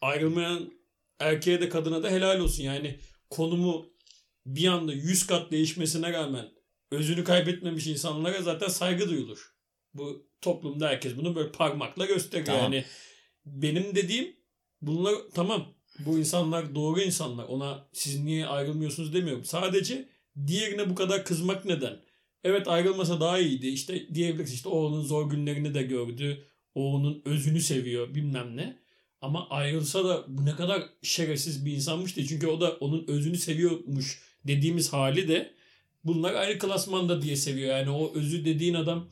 Ayrılmayan 0.00 0.72
erkeğe 1.20 1.60
de 1.60 1.68
kadına 1.68 2.02
da 2.02 2.10
helal 2.10 2.40
olsun. 2.40 2.62
Yani 2.62 2.98
konumu 3.30 3.86
bir 4.46 4.66
anda 4.66 4.92
100 4.92 5.26
kat 5.26 5.52
değişmesine 5.52 6.12
rağmen 6.12 6.48
özünü 6.90 7.24
kaybetmemiş 7.24 7.86
insanlara 7.86 8.42
zaten 8.42 8.68
saygı 8.68 9.08
duyulur. 9.08 9.54
Bu 9.94 10.30
toplumda 10.40 10.88
herkes 10.88 11.16
bunu 11.16 11.36
böyle 11.36 11.52
parmakla 11.52 12.06
gösteriyor. 12.06 12.46
Tamam. 12.46 12.72
Yani 12.72 12.84
benim 13.46 13.94
dediğim 13.94 14.36
bunlar 14.80 15.14
tamam 15.34 15.74
bu 15.98 16.18
insanlar 16.18 16.74
doğru 16.74 17.00
insanlar. 17.00 17.44
Ona 17.44 17.88
siz 17.92 18.20
niye 18.20 18.46
ayrılmıyorsunuz 18.46 19.14
demiyorum. 19.14 19.44
Sadece 19.44 20.08
diğerine 20.46 20.90
bu 20.90 20.94
kadar 20.94 21.24
kızmak 21.24 21.64
neden? 21.64 22.00
Evet 22.44 22.68
ayrılmasa 22.68 23.20
daha 23.20 23.38
iyiydi. 23.38 23.66
İşte 23.66 24.14
diyebiliriz 24.14 24.52
işte 24.52 24.68
o 24.68 24.78
onun 24.86 25.02
zor 25.02 25.30
günlerini 25.30 25.74
de 25.74 25.82
gördü. 25.82 26.44
O 26.74 26.94
onun 26.94 27.22
özünü 27.24 27.60
seviyor 27.60 28.14
bilmem 28.14 28.56
ne. 28.56 28.85
Ama 29.20 29.48
ayrılsa 29.50 30.04
da 30.04 30.24
bu 30.28 30.44
ne 30.44 30.56
kadar 30.56 30.82
şerefsiz 31.02 31.66
bir 31.66 31.72
insanmış 31.72 32.16
diye. 32.16 32.26
Çünkü 32.26 32.46
o 32.46 32.60
da 32.60 32.70
onun 32.72 33.04
özünü 33.08 33.36
seviyormuş 33.36 34.22
dediğimiz 34.46 34.92
hali 34.92 35.28
de 35.28 35.54
bunlar 36.04 36.34
aynı 36.34 36.58
klasmanda 36.58 37.22
diye 37.22 37.36
seviyor. 37.36 37.70
Yani 37.78 37.90
o 37.90 38.12
özü 38.14 38.44
dediğin 38.44 38.74
adam 38.74 39.08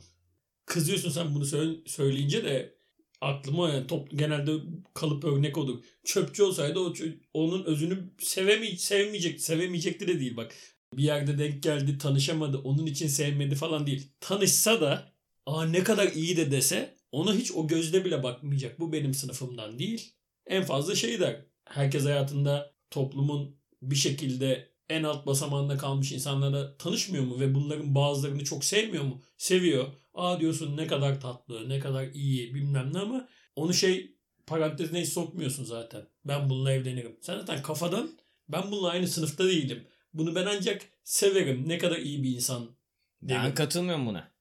kızıyorsun 0.66 1.11
sen 1.11 1.34
bunu 1.34 1.44
söyle- 1.44 1.80
söyleyince 1.87 2.44
de 2.44 2.75
aklıma 3.20 3.70
yani 3.70 3.87
top, 3.87 4.11
genelde 4.18 4.52
kalıp 4.94 5.25
örnek 5.25 5.58
olur. 5.58 5.84
Çöpçü 6.04 6.42
olsaydı 6.42 6.78
o 6.78 6.94
onun 7.34 7.64
özünü 7.64 8.11
sevemi 8.18 8.76
sevmeyecek, 8.76 9.40
sevemeyecekti 9.40 10.08
de 10.08 10.20
değil 10.20 10.37
bak. 10.37 10.56
Bir 10.94 11.02
yerde 11.02 11.38
denk 11.38 11.62
geldi, 11.62 11.99
tanışamadı, 11.99 12.58
onun 12.58 12.87
için 12.87 13.08
sevmedi 13.08 13.54
falan 13.54 13.87
değil. 13.87 14.08
Tanışsa 14.20 14.80
da 14.80 15.12
aa 15.46 15.66
ne 15.66 15.84
kadar 15.84 16.12
iyi 16.12 16.37
de 16.37 16.50
dese 16.50 16.96
ona 17.14 17.35
hiç 17.35 17.52
o 17.52 17.66
gözle 17.66 18.04
bile 18.04 18.23
bakmayacak. 18.23 18.80
Bu 18.80 18.92
benim 18.92 19.14
sınıfımdan 19.14 19.78
değil. 19.78 20.14
En 20.47 20.62
fazla 20.62 20.94
şey 20.94 21.21
der. 21.21 21.47
Herkes 21.64 22.04
hayatında 22.04 22.75
toplumun 22.90 23.56
bir 23.83 23.97
şekilde 23.97 24.75
en 24.88 25.02
alt 25.02 25.26
basamağında 25.26 25.76
kalmış 25.76 26.12
insanlara 26.12 26.76
tanışmıyor 26.76 27.25
mu 27.25 27.40
ve 27.40 27.54
bunların 27.54 27.94
bazılarını 27.94 28.44
çok 28.44 28.64
sevmiyor 28.64 29.04
mu? 29.04 29.23
Seviyor. 29.37 29.87
Aa 30.14 30.40
diyorsun 30.40 30.76
ne 30.76 30.87
kadar 30.87 31.21
tatlı, 31.21 31.68
ne 31.68 31.78
kadar 31.78 32.06
iyi 32.06 32.54
bilmem 32.54 32.90
ne 32.92 32.99
ama 32.99 33.28
onu 33.56 33.75
şey 33.75 34.16
parantezine 34.47 35.00
hiç 35.00 35.09
sokmuyorsun 35.09 35.64
zaten. 35.64 36.06
Ben 36.25 36.50
bununla 36.50 36.73
evlenirim. 36.73 37.16
Sen 37.21 37.38
zaten 37.38 37.62
kafadan 37.62 38.11
ben 38.49 38.71
bununla 38.71 38.88
aynı 38.88 39.09
sınıfta 39.09 39.44
değilim. 39.44 39.87
Bunu 40.12 40.35
ben 40.35 40.47
ancak 40.47 40.83
severim. 41.04 41.68
Ne 41.68 41.78
kadar 41.78 41.97
iyi 41.97 42.23
bir 42.23 42.30
insan. 42.30 42.76
Ben 43.23 43.42
derim. 43.44 43.54
katılmıyorum 43.54 44.06
buna. 44.06 44.34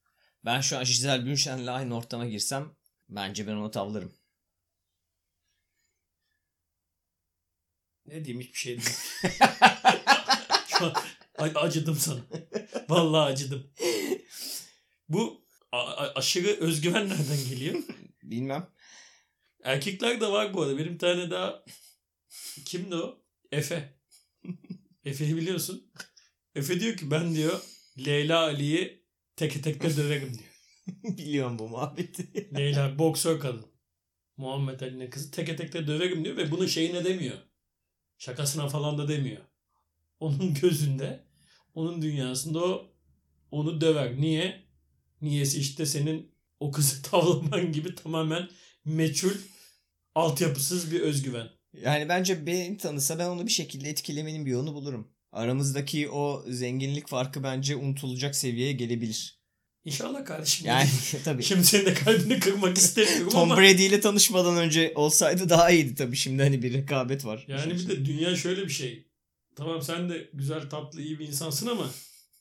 Ben 0.45 0.61
şu 0.61 0.77
an 0.77 0.83
Giselle 0.83 1.25
Bündchen'le 1.25 1.67
aynı 1.67 1.97
ortama 1.97 2.25
girsem 2.25 2.75
bence 3.09 3.47
ben 3.47 3.51
onu 3.51 3.71
tavlarım. 3.71 4.13
Ne 8.05 8.25
diyeyim 8.25 8.41
hiçbir 8.41 8.59
şey 8.59 8.77
değil. 8.77 8.97
Şu 10.67 10.85
an 10.85 10.93
a- 11.37 11.59
acıdım 11.59 11.95
sana. 11.95 12.19
Vallahi 12.89 13.31
acıdım. 13.33 13.71
Bu 15.09 15.45
aşırı 16.15 16.47
özgüven 16.59 17.09
nereden 17.09 17.49
geliyor? 17.49 17.83
Bilmem. 18.23 18.67
Erkekler 19.63 20.21
de 20.21 20.27
var 20.27 20.53
bu 20.53 20.61
arada. 20.61 20.77
Benim 20.77 20.97
tane 20.97 21.29
daha 21.31 21.65
kimdi 22.65 22.95
o? 22.95 23.23
Efe. 23.51 23.99
Efe'yi 25.05 25.37
biliyorsun. 25.37 25.91
Efe 26.55 26.79
diyor 26.79 26.97
ki 26.97 27.11
ben 27.11 27.35
diyor 27.35 27.61
Leyla 28.05 28.39
Ali'yi 28.39 29.02
teke 29.35 29.61
tekte 29.61 29.97
döverim 29.97 30.33
diyor. 30.33 30.53
Biliyorum 31.17 31.59
bu 31.59 31.69
muhabbeti. 31.69 32.49
Leyla 32.55 32.99
boksör 32.99 33.39
kadın. 33.39 33.65
Muhammed 34.37 34.79
Ali'nin 34.79 35.09
kızı 35.09 35.31
teke 35.31 35.55
tekte 35.55 35.87
döverim 35.87 36.25
diyor 36.25 36.37
ve 36.37 36.51
bunu 36.51 36.67
şeyine 36.67 37.05
demiyor. 37.05 37.37
Şakasına 38.17 38.69
falan 38.69 38.97
da 38.97 39.07
demiyor. 39.07 39.41
Onun 40.19 40.53
gözünde, 40.53 41.23
onun 41.73 42.01
dünyasında 42.01 42.65
o 42.65 42.93
onu 43.51 43.81
döver. 43.81 44.21
Niye? 44.21 44.63
Niyesi 45.21 45.59
işte 45.59 45.85
senin 45.85 46.35
o 46.59 46.71
kızı 46.71 47.01
tavlaman 47.11 47.71
gibi 47.71 47.95
tamamen 47.95 48.49
meçhul, 48.85 49.35
altyapısız 50.15 50.91
bir 50.91 50.99
özgüven. 50.99 51.47
Yani 51.73 52.09
bence 52.09 52.45
beni 52.45 52.77
tanısa 52.77 53.19
ben 53.19 53.29
onu 53.29 53.45
bir 53.45 53.51
şekilde 53.51 53.89
etkilemenin 53.89 54.45
bir 54.45 54.51
yolunu 54.51 54.73
bulurum. 54.73 55.12
Aramızdaki 55.33 56.09
o 56.09 56.45
zenginlik 56.47 57.07
farkı 57.07 57.43
bence 57.43 57.75
unutulacak 57.75 58.35
seviyeye 58.35 58.71
gelebilir. 58.71 59.39
İnşallah 59.85 60.25
kardeşim. 60.25 60.67
Yani 60.67 60.89
tabii. 61.25 61.43
Şimdi 61.43 61.63
senin 61.63 61.85
de 61.85 61.93
kalbini 61.93 62.39
kırmak 62.39 62.77
istemiyorum 62.77 63.29
Tom 63.29 63.41
ama. 63.41 63.57
Brady 63.57 63.85
ile 63.85 64.01
tanışmadan 64.01 64.57
önce 64.57 64.91
olsaydı 64.95 65.49
daha 65.49 65.69
iyiydi 65.69 65.95
tabii. 65.95 66.15
Şimdi 66.15 66.43
hani 66.43 66.61
bir 66.61 66.73
rekabet 66.73 67.25
var. 67.25 67.45
Yani 67.47 67.73
bir 67.73 67.89
de 67.89 68.05
dünya 68.05 68.35
şöyle 68.35 68.63
bir 68.63 68.69
şey. 68.69 69.07
Tamam 69.55 69.81
sen 69.81 70.09
de 70.09 70.29
güzel 70.33 70.69
tatlı 70.69 71.01
iyi 71.01 71.19
bir 71.19 71.27
insansın 71.27 71.67
ama 71.67 71.89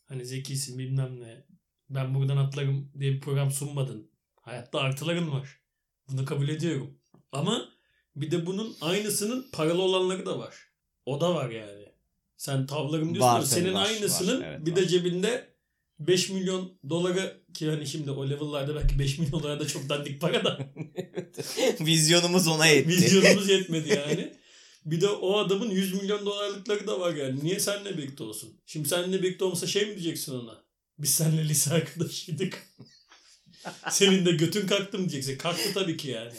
hani 0.05 0.27
zekisin 0.27 0.79
bilmem 0.79 1.21
ne. 1.21 1.45
Ben 1.91 2.15
buradan 2.15 2.37
atlarım 2.37 2.93
diye 3.01 3.13
bir 3.13 3.21
program 3.21 3.51
sunmadın. 3.51 4.11
Hayatta 4.41 4.81
artıların 4.81 5.33
var. 5.33 5.61
Bunu 6.09 6.25
kabul 6.25 6.49
ediyorum. 6.49 6.99
Ama 7.33 7.69
bir 8.17 8.31
de 8.31 8.47
bunun 8.47 8.77
aynısının 8.81 9.47
paralı 9.53 9.83
olanları 9.83 10.27
da 10.27 10.39
var. 10.39 10.55
O 11.07 11.21
da 11.21 11.35
var 11.35 11.51
yani. 11.51 11.82
Sen 12.43 12.67
tavlarım 12.67 13.15
diyorsun 13.15 13.35
Var 13.35 13.43
senin 13.43 13.75
var, 13.75 13.87
aynısının 13.87 14.41
var. 14.41 14.47
Evet, 14.47 14.67
bir 14.67 14.71
var. 14.71 14.77
de 14.77 14.89
cebinde 14.89 15.49
5 15.99 16.29
milyon 16.29 16.79
dolara 16.91 17.33
ki 17.55 17.71
hani 17.71 17.87
şimdi 17.87 18.11
o 18.11 18.31
level'larda 18.31 18.75
belki 18.75 18.99
5 18.99 19.19
milyon 19.19 19.33
dolara 19.33 19.61
da 19.61 19.67
çok 19.67 19.89
dandik 19.89 20.21
para 20.21 20.45
da 20.45 20.59
Vizyonumuz 21.81 22.49
ona 22.49 22.67
yetti. 22.67 22.89
Vizyonumuz 22.89 23.49
yetmedi 23.49 23.89
yani. 24.09 24.33
Bir 24.85 25.01
de 25.01 25.09
o 25.09 25.39
adamın 25.39 25.71
100 25.71 25.95
milyon 26.03 26.27
dolarlıkları 26.27 26.87
da 26.87 27.01
var 27.01 27.15
yani. 27.15 27.45
Niye 27.45 27.61
seninle 27.61 27.99
birlikte 27.99 28.25
olsun? 28.25 28.61
Şimdi 28.67 28.89
seninle 28.89 29.23
birlikte 29.23 29.45
olmasa 29.45 29.67
şey 29.67 29.83
mi 29.83 29.93
diyeceksin 29.93 30.33
ona? 30.33 30.65
Biz 30.99 31.11
seninle 31.11 31.49
lise 31.49 31.75
arkadaşıydık. 31.75 32.67
Senin 33.91 34.27
de 34.27 34.33
götün 34.33 34.67
kalktı 34.67 34.99
mı 34.99 35.11
diyeceksin. 35.11 35.39
Kalktı 35.39 35.75
tabii 35.75 35.97
ki 35.97 36.09
yani. 36.09 36.33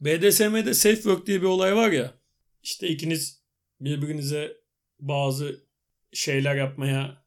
BDSM'de 0.00 0.74
safe 0.74 0.96
work 0.96 1.26
diye 1.26 1.40
bir 1.40 1.46
olay 1.46 1.76
var 1.76 1.92
ya. 1.92 2.14
İşte 2.62 2.88
ikiniz 2.88 3.44
birbirinize 3.80 4.63
bazı 5.08 5.64
şeyler 6.12 6.56
yapmaya 6.56 7.24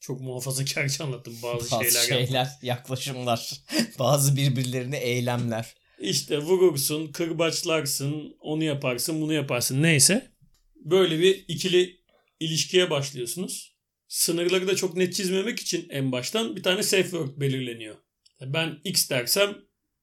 çok 0.00 0.20
muhafazakarca 0.20 1.04
anlattım. 1.04 1.34
Bazı, 1.42 1.70
Bazı 1.70 1.84
şeyler, 1.84 2.00
şeyler, 2.06 2.24
yapmaya. 2.24 2.58
yaklaşımlar, 2.62 3.52
bazı 3.98 4.36
birbirlerine 4.36 4.98
eylemler. 4.98 5.74
İşte 6.00 6.38
vurursun, 6.38 7.12
kırbaçlarsın, 7.12 8.36
onu 8.40 8.64
yaparsın, 8.64 9.20
bunu 9.20 9.32
yaparsın 9.32 9.82
neyse. 9.82 10.30
Böyle 10.76 11.18
bir 11.18 11.44
ikili 11.48 12.00
ilişkiye 12.40 12.90
başlıyorsunuz. 12.90 13.76
Sınırları 14.08 14.68
da 14.68 14.76
çok 14.76 14.96
net 14.96 15.14
çizmemek 15.14 15.60
için 15.60 15.86
en 15.90 16.12
baştan 16.12 16.56
bir 16.56 16.62
tane 16.62 16.82
safe 16.82 17.02
word 17.02 17.40
belirleniyor. 17.40 17.96
Ben 18.40 18.80
X 18.84 19.10
dersem 19.10 19.58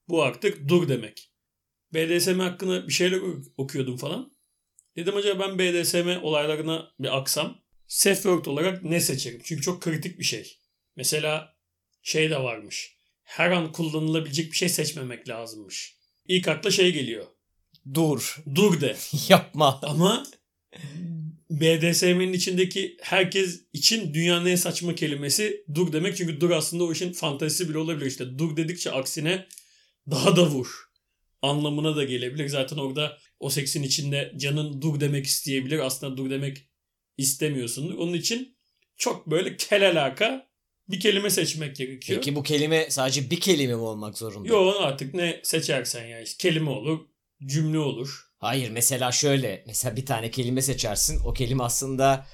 bu 0.10 0.24
artık 0.24 0.68
dur 0.70 0.90
demek. 0.90 1.32
BDSM 1.94 2.40
hakkında 2.40 2.88
bir 2.88 2.94
şeyler 2.94 3.22
okuyordum 3.58 3.98
falan. 3.98 4.37
Dedim 4.98 5.16
acaba 5.16 5.40
ben 5.40 5.60
BDSM 5.60 6.24
olaylarına 6.24 6.92
bir 7.00 7.18
aksam 7.18 7.62
safe 7.88 8.16
word 8.16 8.46
olarak 8.46 8.84
ne 8.84 9.00
seçerim? 9.02 9.42
Çünkü 9.44 9.62
çok 9.62 9.82
kritik 9.82 10.20
bir 10.20 10.24
şey. 10.24 10.58
Mesela 10.96 11.56
şey 12.02 12.30
de 12.30 12.44
varmış. 12.44 12.96
Her 13.24 13.52
an 13.52 13.72
kullanılabilecek 13.72 14.52
bir 14.52 14.58
şey 14.58 14.70
seçmemek 14.70 15.30
lazımmış. 15.30 15.96
İlk 16.28 16.48
akla 16.48 16.72
şey 16.72 16.94
geliyor. 16.94 17.26
Dur, 17.94 18.38
Dur 18.56 18.82
de. 18.82 18.96
yapma. 19.30 19.80
Ama 19.84 20.26
BDSM'nin 21.50 22.34
içindeki 22.34 22.98
herkes 23.02 23.62
için 23.74 24.14
dünyanın 24.14 24.46
en 24.46 24.56
saçma 24.56 24.96
kelimesi 24.96 25.66
dur 25.76 25.94
demek. 25.94 26.18
Çünkü 26.18 26.42
dur 26.42 26.50
aslında 26.50 26.84
o 26.84 26.92
işin 26.92 27.14
fantezisi 27.14 27.70
bile 27.70 27.78
olabilir. 27.78 28.06
İşte 28.06 28.40
dur 28.40 28.58
dedikçe 28.58 28.92
aksine 28.92 29.48
daha 30.12 30.36
da 30.36 30.46
vur 30.46 30.90
anlamına 31.42 31.96
da 31.96 32.04
gelebilir. 32.04 32.48
Zaten 32.48 32.78
orada 32.78 33.18
o 33.40 33.50
seksin 33.50 33.84
içinde 33.84 34.34
canın 34.38 34.82
dur 34.82 35.00
demek 35.00 35.26
isteyebilir. 35.26 35.80
Aslında 35.80 36.18
dur 36.18 36.30
demek 36.30 36.70
istemiyorsundur. 37.18 37.98
Onun 37.98 38.14
için 38.14 38.58
çok 38.98 39.28
böyle 39.28 39.58
kel 39.58 39.90
alaka 39.90 40.48
bir 40.90 41.00
kelime 41.00 41.30
seçmek 41.30 41.76
gerekiyor. 41.76 42.20
Peki 42.20 42.36
bu 42.36 42.44
kelime 42.44 42.88
sadece 42.90 43.30
bir 43.30 43.40
kelime 43.40 43.74
mi 43.74 43.82
olmak 43.82 44.18
zorunda? 44.18 44.48
Yo 44.48 44.74
artık 44.80 45.14
ne 45.14 45.40
seçersen 45.44 46.06
ya. 46.06 46.22
İşte 46.22 46.50
kelime 46.50 46.70
olur, 46.70 47.00
cümle 47.46 47.80
olur. 47.80 48.28
Hayır 48.40 48.70
mesela 48.70 49.12
şöyle. 49.12 49.64
Mesela 49.68 49.96
bir 49.96 50.06
tane 50.06 50.32
kelime 50.32 50.62
seçersin. 50.62 51.20
O 51.26 51.34
kelime 51.34 51.64
aslında 51.64 52.26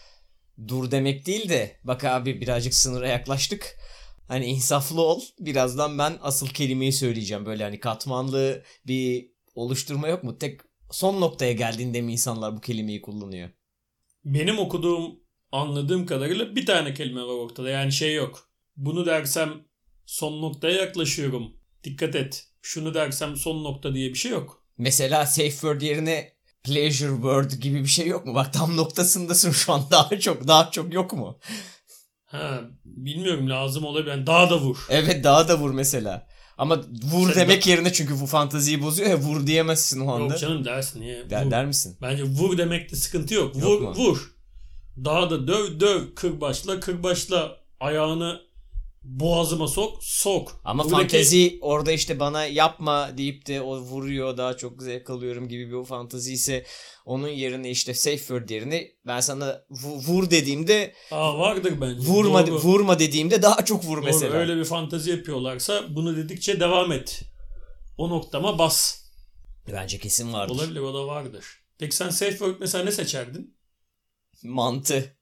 dur 0.68 0.92
demek 0.92 1.26
değil 1.26 1.50
de 1.50 1.80
bak 1.84 2.04
abi 2.04 2.42
birazcık 2.42 2.74
sınıra 2.74 3.08
yaklaştık. 3.08 3.76
Hani 4.28 4.46
insaflı 4.46 5.02
ol. 5.02 5.22
Birazdan 5.40 5.98
ben 5.98 6.18
asıl 6.22 6.48
kelimeyi 6.48 6.94
söyleyeceğim. 6.94 7.46
Böyle 7.46 7.64
hani 7.64 7.80
katmanlı 7.80 8.64
bir 8.88 9.30
oluşturma 9.56 10.08
yok 10.08 10.24
mu? 10.24 10.38
Tek 10.38 10.62
son 10.94 11.22
noktaya 11.22 11.54
geldiğinde 11.54 12.02
mi 12.02 12.12
insanlar 12.12 12.56
bu 12.58 12.62
kelimeyi 12.62 13.02
kullanıyor? 13.02 13.50
Benim 14.26 14.60
okuduğum, 14.60 15.20
anladığım 15.52 16.06
kadarıyla 16.06 16.56
bir 16.56 16.66
tane 16.66 16.94
kelime 16.94 17.22
var 17.22 17.34
ortada. 17.34 17.70
Yani 17.70 17.92
şey 17.92 18.16
yok. 18.16 18.50
Bunu 18.76 19.06
dersem 19.06 19.54
son 20.06 20.42
noktaya 20.42 20.76
yaklaşıyorum. 20.82 21.54
Dikkat 21.84 22.16
et. 22.16 22.48
Şunu 22.62 22.94
dersem 22.94 23.36
son 23.36 23.64
nokta 23.64 23.96
diye 23.96 24.10
bir 24.10 24.16
şey 24.16 24.32
yok. 24.32 24.64
Mesela 24.78 25.26
safe 25.26 25.50
word 25.50 25.82
yerine 25.82 26.34
pleasure 26.64 27.14
word 27.14 27.52
gibi 27.52 27.80
bir 27.80 27.88
şey 27.88 28.08
yok 28.08 28.26
mu? 28.26 28.36
Bak 28.36 28.54
tam 28.54 28.78
noktasındasın 28.78 29.52
şu 29.52 29.74
an 29.74 29.84
daha 29.92 30.20
çok 30.20 30.48
daha 30.48 30.72
çok 30.72 30.94
yok 30.94 31.14
mu? 31.14 31.40
Ha, 32.26 32.62
bilmiyorum 32.86 33.50
lazım 33.50 33.86
olabilir. 33.86 34.12
Yani 34.12 34.28
daha 34.28 34.50
da 34.50 34.60
vur. 34.60 34.88
Evet 34.90 35.24
daha 35.24 35.48
da 35.48 35.60
vur 35.60 35.72
mesela. 35.72 36.28
Ama 36.58 36.82
vur 37.04 37.28
Sen 37.28 37.36
demek 37.36 37.68
yerine 37.68 37.94
çünkü 37.94 38.22
bu 38.22 38.26
fantaziyi 38.26 38.82
bozuyor 38.82 39.10
ya 39.10 39.18
vur 39.18 39.48
diyemezsin 39.48 40.00
o 40.00 40.12
anda. 40.14 40.24
Yok 40.34 40.40
canım 40.40 40.66
dersin 40.66 41.02
niye? 41.02 41.30
Der, 41.30 41.46
Vur. 41.46 41.52
der 41.52 41.66
misin? 41.66 41.98
Bence 42.02 42.24
vur 42.24 42.58
demekte 42.58 42.96
sıkıntı 42.96 43.34
yok. 43.34 43.56
Yok 43.56 43.64
Vur, 43.66 43.82
mu? 43.82 43.94
vur. 43.96 44.34
Daha 45.06 45.30
da 45.30 45.48
döv, 45.48 45.80
döv. 45.80 46.02
Kırbaçla, 46.16 46.80
kırbaçla. 46.80 47.58
Ayağını 47.80 48.42
boğazıma 49.04 49.68
sok, 49.68 50.04
sok. 50.04 50.62
Ama 50.64 50.84
Buradaki- 50.84 51.02
fantezi 51.02 51.58
orada 51.62 51.92
işte 51.92 52.20
bana 52.20 52.46
yapma 52.46 53.18
deyip 53.18 53.48
de 53.48 53.62
o 53.62 53.80
vuruyor 53.80 54.38
daha 54.38 54.58
çok 54.58 54.82
zevk 54.84 55.10
alıyorum 55.10 55.48
gibi 55.48 55.68
bir 55.68 55.74
o 55.74 55.84
fantazi 55.84 56.34
ise 56.34 56.66
onun 57.06 57.28
yerine 57.28 57.70
işte 57.70 57.94
safe 57.94 58.18
word 58.18 58.50
yerine 58.50 58.88
ben 59.08 59.20
sana 59.20 59.62
vu- 59.70 59.98
vur 60.08 60.30
dediğimde 60.30 60.94
Aa, 61.12 61.40
vardır 61.40 61.74
bence. 61.82 62.08
vurma 62.08 62.48
Doğru. 62.48 62.56
vurma 62.62 63.00
dediğimde 63.00 63.42
daha 63.42 63.66
çok 63.66 63.86
vur 63.86 63.98
Doğru, 63.98 64.06
mesela. 64.06 64.34
Öyle 64.34 64.56
bir 64.58 64.66
fantezi 64.66 65.10
yapıyorlarsa 65.10 65.96
bunu 65.96 66.18
dedikçe 66.18 66.60
devam 66.60 66.92
et. 66.92 67.22
O 67.98 68.10
noktama 68.10 68.60
bas. 68.60 69.04
Bence 69.72 69.98
kesin 70.00 70.34
vardır. 70.34 70.54
Olabilir 70.56 70.80
o 70.80 70.94
da 70.94 71.08
vardır. 71.08 71.46
Peki 71.80 71.96
sen 71.96 72.10
safe 72.10 72.32
word 72.32 72.56
mesela 72.60 72.84
ne 72.84 72.92
seçerdin? 72.92 73.58
Mantı. 74.44 75.18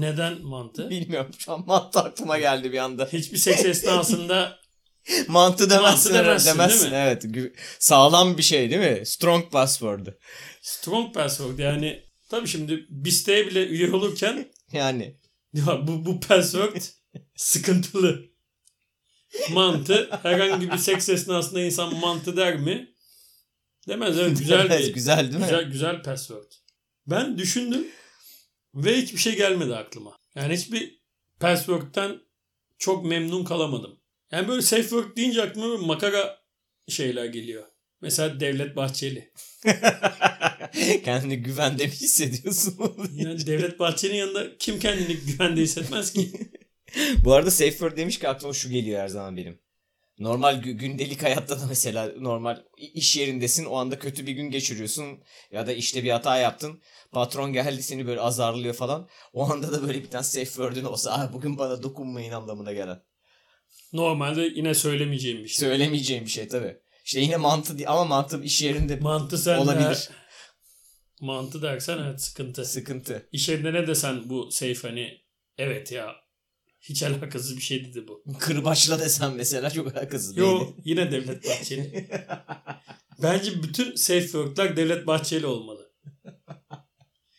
Neden 0.00 0.42
mantı? 0.42 0.90
Bilmiyorum 0.90 1.30
şu 1.38 1.52
an 1.52 1.66
mantı 1.66 2.00
aklıma 2.00 2.38
geldi 2.38 2.72
bir 2.72 2.78
anda. 2.78 3.08
Hiçbir 3.12 3.38
seks 3.38 3.64
esnasında 3.64 4.58
Mantı 5.28 5.70
demezsin. 5.70 6.12
Mantı 6.12 6.26
demezsin, 6.26 6.50
demezsin? 6.50 6.92
Evet. 6.92 7.24
Sağlam 7.78 8.38
bir 8.38 8.42
şey 8.42 8.70
değil 8.70 8.98
mi? 8.98 9.06
Strong 9.06 9.52
password. 9.52 10.06
strong 10.62 11.14
password 11.14 11.58
yani 11.58 12.06
Tabii 12.28 12.48
şimdi 12.48 12.86
BIST'e 12.90 13.46
bile 13.46 13.66
üye 13.66 13.92
olurken 13.92 14.48
Yani 14.72 15.16
ya 15.52 15.86
bu, 15.86 16.06
bu 16.06 16.20
password 16.20 16.76
sıkıntılı. 17.36 18.22
Mantı 19.50 20.10
herhangi 20.22 20.72
bir 20.72 20.78
seks 20.78 21.08
esnasında 21.08 21.60
insan 21.60 21.96
mantı 21.96 22.36
der 22.36 22.56
mi? 22.56 22.94
Demez 23.88 24.18
evet 24.18 24.38
güzel 24.38 24.70
bir 24.70 24.94
güzel 24.94 25.18
değil 25.18 25.34
mi? 25.34 25.40
güzel 25.40 25.64
güzel 25.64 26.02
password. 26.02 26.52
Ben 27.06 27.38
düşündüm 27.38 27.86
ve 28.76 28.96
hiçbir 28.96 29.18
şey 29.18 29.36
gelmedi 29.36 29.76
aklıma. 29.76 30.16
Yani 30.34 30.54
hiçbir 30.54 31.02
password'ten 31.40 32.18
çok 32.78 33.04
memnun 33.04 33.44
kalamadım. 33.44 34.00
Yani 34.32 34.48
böyle 34.48 34.62
safe 34.62 34.82
word 34.82 35.16
deyince 35.16 35.42
aklıma 35.42 35.68
böyle 35.68 35.86
makara 35.86 36.38
şeyler 36.88 37.24
geliyor. 37.24 37.64
Mesela 38.00 38.40
Devlet 38.40 38.76
Bahçeli. 38.76 39.32
Kendini 41.04 41.36
güvende 41.36 41.86
mi 41.86 41.92
hissediyorsun? 41.92 42.78
Yani 43.14 43.46
Devlet 43.46 43.78
Bahçeli'nin 43.78 44.18
yanında 44.18 44.58
kim 44.58 44.78
kendini 44.78 45.16
güvende 45.16 45.60
hissetmez 45.60 46.12
ki? 46.12 46.32
Bu 47.24 47.32
arada 47.32 47.50
safe 47.50 47.70
word 47.70 47.96
demiş 47.96 48.18
ki 48.18 48.28
aklıma 48.28 48.54
şu 48.54 48.70
geliyor 48.70 49.00
her 49.00 49.08
zaman 49.08 49.36
benim. 49.36 49.58
Normal 50.18 50.54
gü- 50.54 50.70
gündelik 50.70 51.22
hayatta 51.22 51.60
da 51.60 51.66
mesela 51.68 52.12
normal 52.18 52.62
iş 52.76 53.16
yerindesin 53.16 53.64
o 53.64 53.76
anda 53.76 53.98
kötü 53.98 54.26
bir 54.26 54.32
gün 54.32 54.50
geçiriyorsun 54.50 55.22
ya 55.52 55.66
da 55.66 55.72
işte 55.72 56.04
bir 56.04 56.10
hata 56.10 56.38
yaptın. 56.38 56.82
Patron 57.12 57.52
geldi 57.52 57.82
seni 57.82 58.06
böyle 58.06 58.20
azarlıyor 58.20 58.74
falan. 58.74 59.08
O 59.32 59.50
anda 59.52 59.72
da 59.72 59.86
böyle 59.88 60.02
bir 60.02 60.10
tane 60.10 60.24
safe 60.24 60.44
word'ün 60.44 60.84
olsa 60.84 61.12
"Aa, 61.12 61.32
bugün 61.32 61.58
bana 61.58 61.82
dokunmayın 61.82 62.32
anlamına 62.32 62.72
gelen. 62.72 63.02
Normalde 63.92 64.42
yine 64.42 64.74
söylemeyeceğim 64.74 65.38
bir 65.44 65.48
şey. 65.48 65.68
Söylemeyeceğim 65.68 66.24
bir 66.24 66.30
şey 66.30 66.48
tabii. 66.48 66.76
İşte 67.04 67.20
yine 67.20 67.36
mantı 67.36 67.76
ama 67.86 68.04
mantı 68.04 68.42
iş 68.42 68.62
yerinde 68.62 68.96
Mantı 68.96 69.38
sen 69.38 69.58
olabilir. 69.58 70.08
Mantı 71.20 71.62
dersen 71.62 71.98
evet 71.98 72.20
sıkıntı. 72.22 72.64
Sıkıntı. 72.64 73.28
İş 73.32 73.48
yerinde 73.48 73.72
ne 73.72 73.86
desen 73.86 74.30
bu 74.30 74.50
safe 74.50 74.88
hani 74.88 75.18
evet 75.58 75.92
ya 75.92 76.12
hiç 76.88 77.02
alakasız 77.02 77.56
bir 77.56 77.62
şey 77.62 77.84
dedi 77.84 78.08
bu. 78.08 78.24
Kırbaçla 78.38 78.98
desem 78.98 79.34
mesela 79.34 79.70
çok 79.70 79.96
alakasız 79.96 80.36
değil. 80.36 80.58
yine 80.84 81.12
Devlet 81.12 81.44
Bahçeli. 81.48 82.08
Bence 83.22 83.62
bütün 83.62 83.94
safe 83.94 84.22
word'lar 84.22 84.76
Devlet 84.76 85.06
Bahçeli 85.06 85.46
olmalı. 85.46 85.92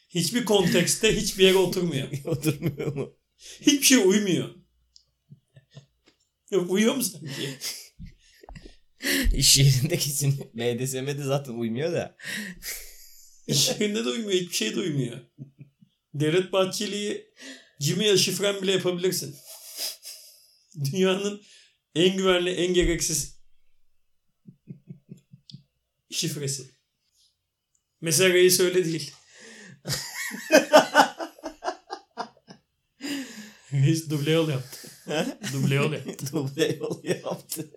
Hiçbir 0.09 0.45
kontekste 0.45 1.15
hiçbir 1.15 1.43
yere 1.43 1.57
oturmuyor. 1.57 2.07
Oturmuyor 2.25 2.95
mu? 2.95 3.17
Hiçbir 3.61 3.83
şey 3.83 3.97
uymuyor. 3.97 4.49
Yok, 6.51 6.71
uyuyor 6.71 6.95
mu 6.95 7.03
sanki? 7.03 7.57
İş 9.33 9.57
yerinde 9.57 9.97
kesin 9.97 10.51
BDSM'de 10.53 11.23
zaten 11.23 11.53
uymuyor 11.53 11.93
da. 11.93 12.17
İş 13.47 13.69
yerinde 13.69 14.05
de 14.05 14.09
uymuyor. 14.09 14.39
Hiçbir 14.39 14.55
şey 14.55 14.75
de 14.75 14.79
uymuyor. 14.79 15.17
Devlet 16.13 16.51
Bahçeli'yi 16.51 17.33
Gmail 17.79 18.17
şifren 18.17 18.61
bile 18.61 18.71
yapabilirsin. 18.71 19.35
Dünyanın 20.91 21.41
en 21.95 22.17
güvenli, 22.17 22.49
en 22.49 22.73
gereksiz 22.73 23.37
şifresi. 26.11 26.71
Mesela 28.01 28.33
reis 28.33 28.59
öyle 28.59 28.85
değil. 28.85 29.11
reis 33.73 34.09
duble 34.09 34.31
yol 34.31 34.49
yaptı. 34.49 34.87
Duble 35.53 35.75
yol 35.75 35.93
yaptı. 35.93 36.27
Duble 36.31 36.77
yol 36.79 37.03
yaptı. 37.03 37.71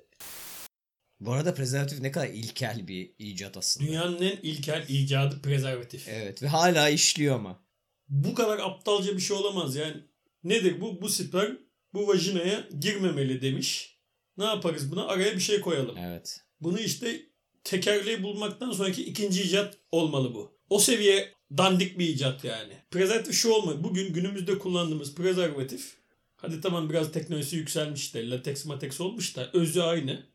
Bu 1.20 1.32
arada 1.32 1.54
prezervatif 1.54 2.00
ne 2.00 2.12
kadar 2.12 2.26
ilkel 2.26 2.88
bir 2.88 3.14
icat 3.18 3.56
aslında. 3.56 3.86
Dünyanın 3.86 4.22
en 4.22 4.36
ilkel 4.36 4.84
icadı 4.88 5.42
prezervatif. 5.42 6.08
Evet 6.08 6.42
ve 6.42 6.48
hala 6.48 6.88
işliyor 6.88 7.34
ama. 7.34 7.69
Bu 8.10 8.34
kadar 8.34 8.58
aptalca 8.58 9.16
bir 9.16 9.20
şey 9.22 9.36
olamaz 9.36 9.76
yani. 9.76 9.96
Nedir 10.44 10.80
bu? 10.80 11.02
Bu 11.02 11.08
sperm 11.08 11.56
bu 11.94 12.08
vajinaya 12.08 12.68
girmemeli 12.80 13.42
demiş. 13.42 13.98
Ne 14.36 14.44
yaparız 14.44 14.92
buna? 14.92 15.06
Araya 15.06 15.34
bir 15.34 15.40
şey 15.40 15.60
koyalım. 15.60 15.96
Evet. 15.98 16.40
Bunu 16.60 16.80
işte 16.80 17.20
tekerleği 17.64 18.22
bulmaktan 18.22 18.72
sonraki 18.72 19.04
ikinci 19.04 19.42
icat 19.42 19.78
olmalı 19.92 20.34
bu. 20.34 20.58
O 20.70 20.78
seviye 20.78 21.34
dandik 21.58 21.98
bir 21.98 22.08
icat 22.08 22.44
yani. 22.44 22.72
Prezervatif 22.90 23.34
şu 23.34 23.50
olmalı. 23.50 23.84
Bugün 23.84 24.12
günümüzde 24.12 24.58
kullandığımız 24.58 25.14
prezervatif 25.14 25.96
hadi 26.36 26.60
tamam 26.60 26.90
biraz 26.90 27.12
teknolojisi 27.12 27.56
yükselmiş 27.56 28.14
de 28.14 28.30
lateks 28.30 28.64
mateks 28.64 29.00
olmuş 29.00 29.36
da 29.36 29.50
özü 29.52 29.80
aynı. 29.80 30.26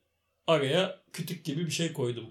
Araya 0.48 1.04
kütük 1.14 1.46
gibi 1.46 1.66
bir 1.66 1.72
şey 1.72 1.94
koydum 1.94 2.26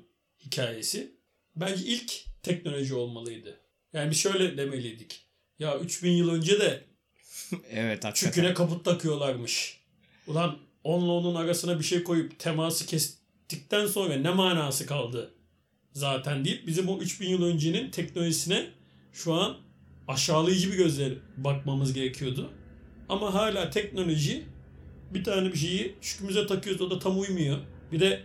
hikayesi. 0.44 1.16
Bence 1.56 1.84
ilk 1.84 2.24
teknoloji 2.42 2.94
olmalıydı. 2.94 3.60
Yani 3.92 4.10
bir 4.10 4.16
şöyle 4.16 4.56
demeliydik. 4.56 5.26
Ya 5.58 5.78
3000 5.78 6.10
yıl 6.10 6.30
önce 6.30 6.60
de 6.60 6.84
evet 7.70 8.04
hakikaten. 8.04 8.12
çüküne 8.30 8.54
kabut 8.54 8.84
takıyorlarmış. 8.84 9.80
Ulan 10.26 10.56
onunla 10.84 11.12
onun 11.12 11.34
arasına 11.34 11.78
bir 11.78 11.84
şey 11.84 12.02
koyup 12.02 12.38
teması 12.38 12.86
kestikten 12.86 13.86
sonra 13.86 14.14
ne 14.14 14.30
manası 14.30 14.86
kaldı 14.86 15.34
zaten 15.92 16.44
deyip 16.44 16.66
bizim 16.66 16.88
o 16.88 16.98
3000 16.98 17.28
yıl 17.28 17.42
öncenin 17.42 17.90
teknolojisine 17.90 18.66
şu 19.12 19.32
an 19.34 19.56
aşağılayıcı 20.08 20.72
bir 20.72 20.76
gözle 20.76 21.12
bakmamız 21.36 21.92
gerekiyordu. 21.92 22.50
Ama 23.08 23.34
hala 23.34 23.70
teknoloji 23.70 24.44
bir 25.14 25.24
tane 25.24 25.52
bir 25.52 25.58
şeyi 25.58 25.94
şükümüze 26.00 26.46
takıyoruz 26.46 26.82
o 26.82 26.90
da 26.90 26.98
tam 26.98 27.20
uymuyor. 27.20 27.58
Bir 27.92 28.00
de 28.00 28.20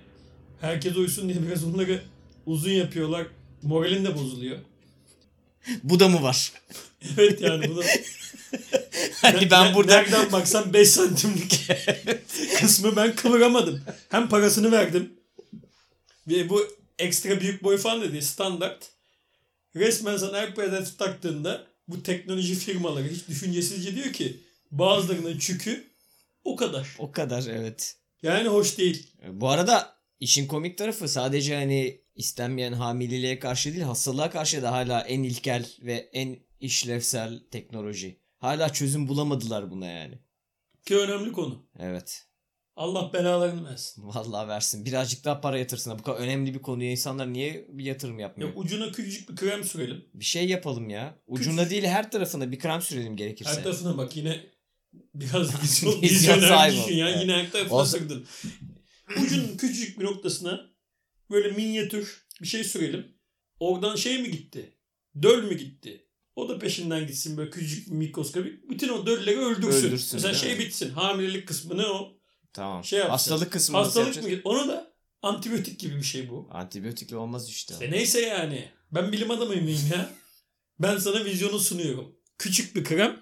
herkes 0.61 0.97
uysun 0.97 1.29
diye 1.29 1.41
biraz 1.47 1.63
onları 1.63 2.01
uzun 2.45 2.71
yapıyorlar. 2.71 3.27
Moralin 3.61 4.05
de 4.05 4.15
bozuluyor. 4.15 4.57
Bu 5.83 5.99
da 5.99 6.07
mı 6.07 6.23
var? 6.23 6.51
Evet 7.17 7.41
yani 7.41 7.69
bu 7.69 7.77
da 7.77 7.83
Hani 9.21 9.51
ben 9.51 9.75
burada 9.75 9.95
Nereden 9.95 10.31
baksan 10.31 10.73
5 10.73 10.89
santimlik 10.89 11.69
kısmı 12.59 12.95
ben 12.95 13.15
kıvıramadım. 13.15 13.81
Hem 14.09 14.29
parasını 14.29 14.71
verdim. 14.71 15.13
Ve 16.27 16.49
bu 16.49 16.67
ekstra 16.99 17.41
büyük 17.41 17.63
boy 17.63 17.77
falan 17.77 18.01
dedi 18.01 18.21
standart. 18.21 18.89
Resmen 19.75 20.17
sana 20.17 20.37
her 20.37 20.55
prezervatif 20.55 20.97
taktığında 20.99 21.67
bu 21.87 22.03
teknoloji 22.03 22.55
firmaları 22.55 23.07
hiç 23.07 23.27
düşüncesizce 23.27 23.95
diyor 23.95 24.13
ki 24.13 24.37
bazılarının 24.71 25.37
çükü 25.37 25.87
o 26.43 26.55
kadar. 26.55 26.87
o 26.97 27.11
kadar 27.11 27.43
evet. 27.51 27.95
Yani 28.23 28.47
hoş 28.47 28.77
değil. 28.77 29.07
Bu 29.27 29.49
arada 29.49 29.95
işin 30.19 30.47
komik 30.47 30.77
tarafı 30.77 31.07
sadece 31.07 31.55
hani 31.55 32.01
istenmeyen 32.19 32.73
hamileliğe 32.73 33.39
karşı 33.39 33.73
değil 33.73 33.83
hastalığa 33.83 34.29
karşı 34.29 34.61
da 34.61 34.71
hala 34.71 35.01
en 35.01 35.23
ilkel 35.23 35.65
ve 35.81 36.09
en 36.13 36.39
işlevsel 36.59 37.39
teknoloji. 37.51 38.19
Hala 38.37 38.73
çözüm 38.73 39.07
bulamadılar 39.07 39.71
buna 39.71 39.85
yani. 39.85 40.19
Ki 40.85 40.97
önemli 40.97 41.31
konu. 41.31 41.69
Evet. 41.79 42.25
Allah 42.75 43.13
belalarını 43.13 43.69
versin. 43.69 44.03
Vallahi 44.07 44.47
versin. 44.47 44.85
Birazcık 44.85 45.25
daha 45.25 45.41
para 45.41 45.57
yatırsın. 45.57 45.99
Bu 45.99 46.03
kadar 46.03 46.17
önemli 46.17 46.53
bir 46.53 46.61
konuya 46.61 46.91
insanlar 46.91 47.33
niye 47.33 47.67
bir 47.69 47.85
yatırım 47.85 48.19
yapmıyor? 48.19 48.49
Yok 48.49 48.57
ucuna 48.59 48.91
küçücük 48.91 49.29
bir 49.29 49.35
krem 49.35 49.63
sürelim. 49.63 50.05
Bir 50.13 50.25
şey 50.25 50.47
yapalım 50.47 50.89
ya. 50.89 51.21
Ucunda 51.27 51.69
değil 51.69 51.83
her 51.83 52.11
tarafına 52.11 52.51
bir 52.51 52.59
krem 52.59 52.81
sürelim 52.81 53.15
gerekirse. 53.15 53.51
Her 53.51 53.63
tarafına 53.63 53.97
bak 53.97 54.15
yine 54.15 54.45
biraz 54.93 55.63
vizyon, 55.63 55.91
Vizyon 55.91 56.01
vizyoner 56.01 56.47
sahibi 56.47 56.77
düşün 56.77 56.97
ya. 56.97 57.09
Evet. 57.09 57.21
Yine 57.21 57.33
her 57.33 57.51
tarafına 57.51 57.85
sürdün. 57.85 58.25
Ucunun 59.25 59.57
küçücük 59.57 59.99
bir 59.99 60.05
noktasına 60.05 60.68
böyle 61.31 61.51
minyatür 61.51 62.27
bir 62.41 62.47
şey 62.47 62.63
sürelim. 62.63 63.19
Oradan 63.59 63.95
şey 63.95 64.21
mi 64.21 64.31
gitti? 64.31 64.77
Döl 65.21 65.43
mü 65.43 65.57
gitti? 65.57 66.05
O 66.35 66.49
da 66.49 66.59
peşinden 66.59 67.07
gitsin 67.07 67.37
böyle 67.37 67.49
küçücük 67.49 67.87
mikroskopik. 67.87 68.69
Bütün 68.69 68.89
o 68.89 69.05
dölleri 69.05 69.39
öldürsün. 69.39 69.87
Öldürsün, 69.87 70.15
Mesela 70.17 70.33
şey 70.33 70.59
bitsin. 70.59 70.89
Hamilelik 70.89 71.47
kısmını 71.47 71.87
o 71.87 72.19
Tamam. 72.53 72.83
Şey 72.83 72.99
yapsın. 72.99 73.11
Hastalık 73.11 73.51
kısmı 73.51 73.77
hastalık 73.77 74.07
mı 74.07 74.09
yapacağız? 74.09 74.35
gitti? 74.35 74.47
Onu 74.47 74.67
da 74.67 74.93
antibiyotik 75.21 75.79
gibi 75.79 75.95
bir 75.95 76.03
şey 76.03 76.29
bu. 76.29 76.47
Antibiyotikle 76.51 77.17
olmaz 77.17 77.49
işte. 77.49 77.73
İşte 77.73 77.91
neyse 77.91 78.21
yani. 78.21 78.69
Ben 78.91 79.11
bilim 79.11 79.31
adamıyım 79.31 79.67
ya. 79.67 80.09
Ben 80.79 80.97
sana 80.97 81.25
vizyonu 81.25 81.59
sunuyorum. 81.59 82.15
Küçük 82.37 82.75
bir 82.75 82.83
krem. 82.83 83.21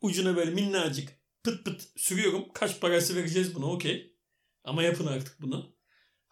Ucuna 0.00 0.36
böyle 0.36 0.50
minnacık 0.50 1.08
pıt 1.44 1.64
pıt 1.64 1.82
sürüyorum. 1.96 2.44
Kaç 2.54 2.80
parası 2.80 3.16
vereceğiz 3.16 3.54
buna 3.54 3.66
okey. 3.66 4.16
Ama 4.64 4.82
yapın 4.82 5.06
artık 5.06 5.42
bunu. 5.42 5.75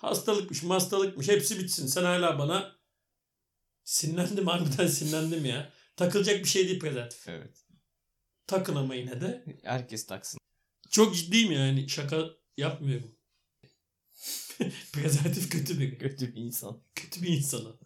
Hastalıkmış 0.05 0.63
hastalıkmış 0.63 1.29
hepsi 1.29 1.59
bitsin. 1.59 1.87
Sen 1.87 2.05
hala 2.05 2.39
bana 2.39 2.77
sinirlendim 3.85 4.47
harbiden 4.47 4.87
sinirlendim 4.87 5.45
ya. 5.45 5.73
Takılacak 5.97 6.39
bir 6.41 6.49
şey 6.49 6.69
değil 6.69 6.81
prezervatif. 6.81 7.29
Evet. 7.29 7.65
Takın 8.47 8.77
ama 8.77 8.95
yine 8.95 9.21
de. 9.21 9.45
Herkes 9.63 10.07
taksın. 10.07 10.41
Çok 10.91 11.17
ciddiyim 11.17 11.53
yani 11.53 11.89
şaka 11.89 12.31
yapmıyorum. 12.57 13.17
prezervatif 14.93 15.51
kötü 15.51 15.81
bir 15.81 15.99
Kötü 15.99 16.35
bir 16.35 16.41
insan. 16.41 16.83
kötü 16.95 17.23
bir 17.23 17.29
insanı. 17.29 17.77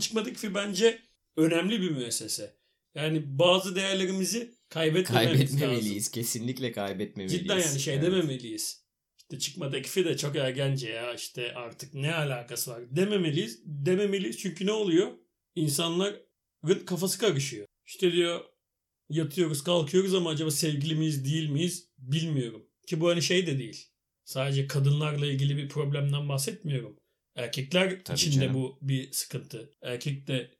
Çıkmadık 0.00 0.36
fi 0.36 0.54
bence 0.54 1.02
önemli 1.36 1.80
bir 1.80 1.90
müessese. 1.90 2.56
Yani 2.94 3.38
bazı 3.38 3.76
değerlerimizi 3.76 4.54
kaybetmememiz 4.68 5.40
lazım. 5.40 5.58
Kaybetmemeliyiz. 5.58 6.10
Kesinlikle 6.10 6.72
kaybetmemeliyiz. 6.72 7.42
Cidden 7.42 7.58
yani 7.58 7.80
şey 7.80 7.94
Evet. 7.94 8.04
dememeliyiz. 8.04 8.79
İşte 9.30 9.38
çıkmadaki 9.38 10.04
de 10.04 10.16
çok 10.16 10.36
ergence 10.36 10.90
ya 10.90 11.14
işte 11.14 11.54
artık 11.54 11.94
ne 11.94 12.14
alakası 12.14 12.70
var 12.70 12.82
dememeliyiz. 12.90 13.62
Dememeliyiz 13.64 14.38
çünkü 14.38 14.66
ne 14.66 14.72
oluyor? 14.72 15.12
insanların 15.54 16.84
kafası 16.86 17.18
karışıyor. 17.18 17.66
İşte 17.86 18.12
diyor 18.12 18.40
yatıyoruz 19.08 19.64
kalkıyoruz 19.64 20.14
ama 20.14 20.30
acaba 20.30 20.50
sevgili 20.50 20.94
miyiz 20.94 21.24
değil 21.24 21.48
miyiz 21.48 21.88
bilmiyorum. 21.98 22.66
Ki 22.86 23.00
bu 23.00 23.08
hani 23.08 23.22
şey 23.22 23.46
de 23.46 23.58
değil. 23.58 23.86
Sadece 24.24 24.66
kadınlarla 24.66 25.26
ilgili 25.26 25.56
bir 25.56 25.68
problemden 25.68 26.28
bahsetmiyorum. 26.28 26.96
Erkekler 27.36 28.04
Tabii 28.04 28.16
için 28.16 28.40
de 28.40 28.54
bu 28.54 28.78
bir 28.82 29.12
sıkıntı. 29.12 29.70
Erkek 29.82 30.26
de 30.26 30.50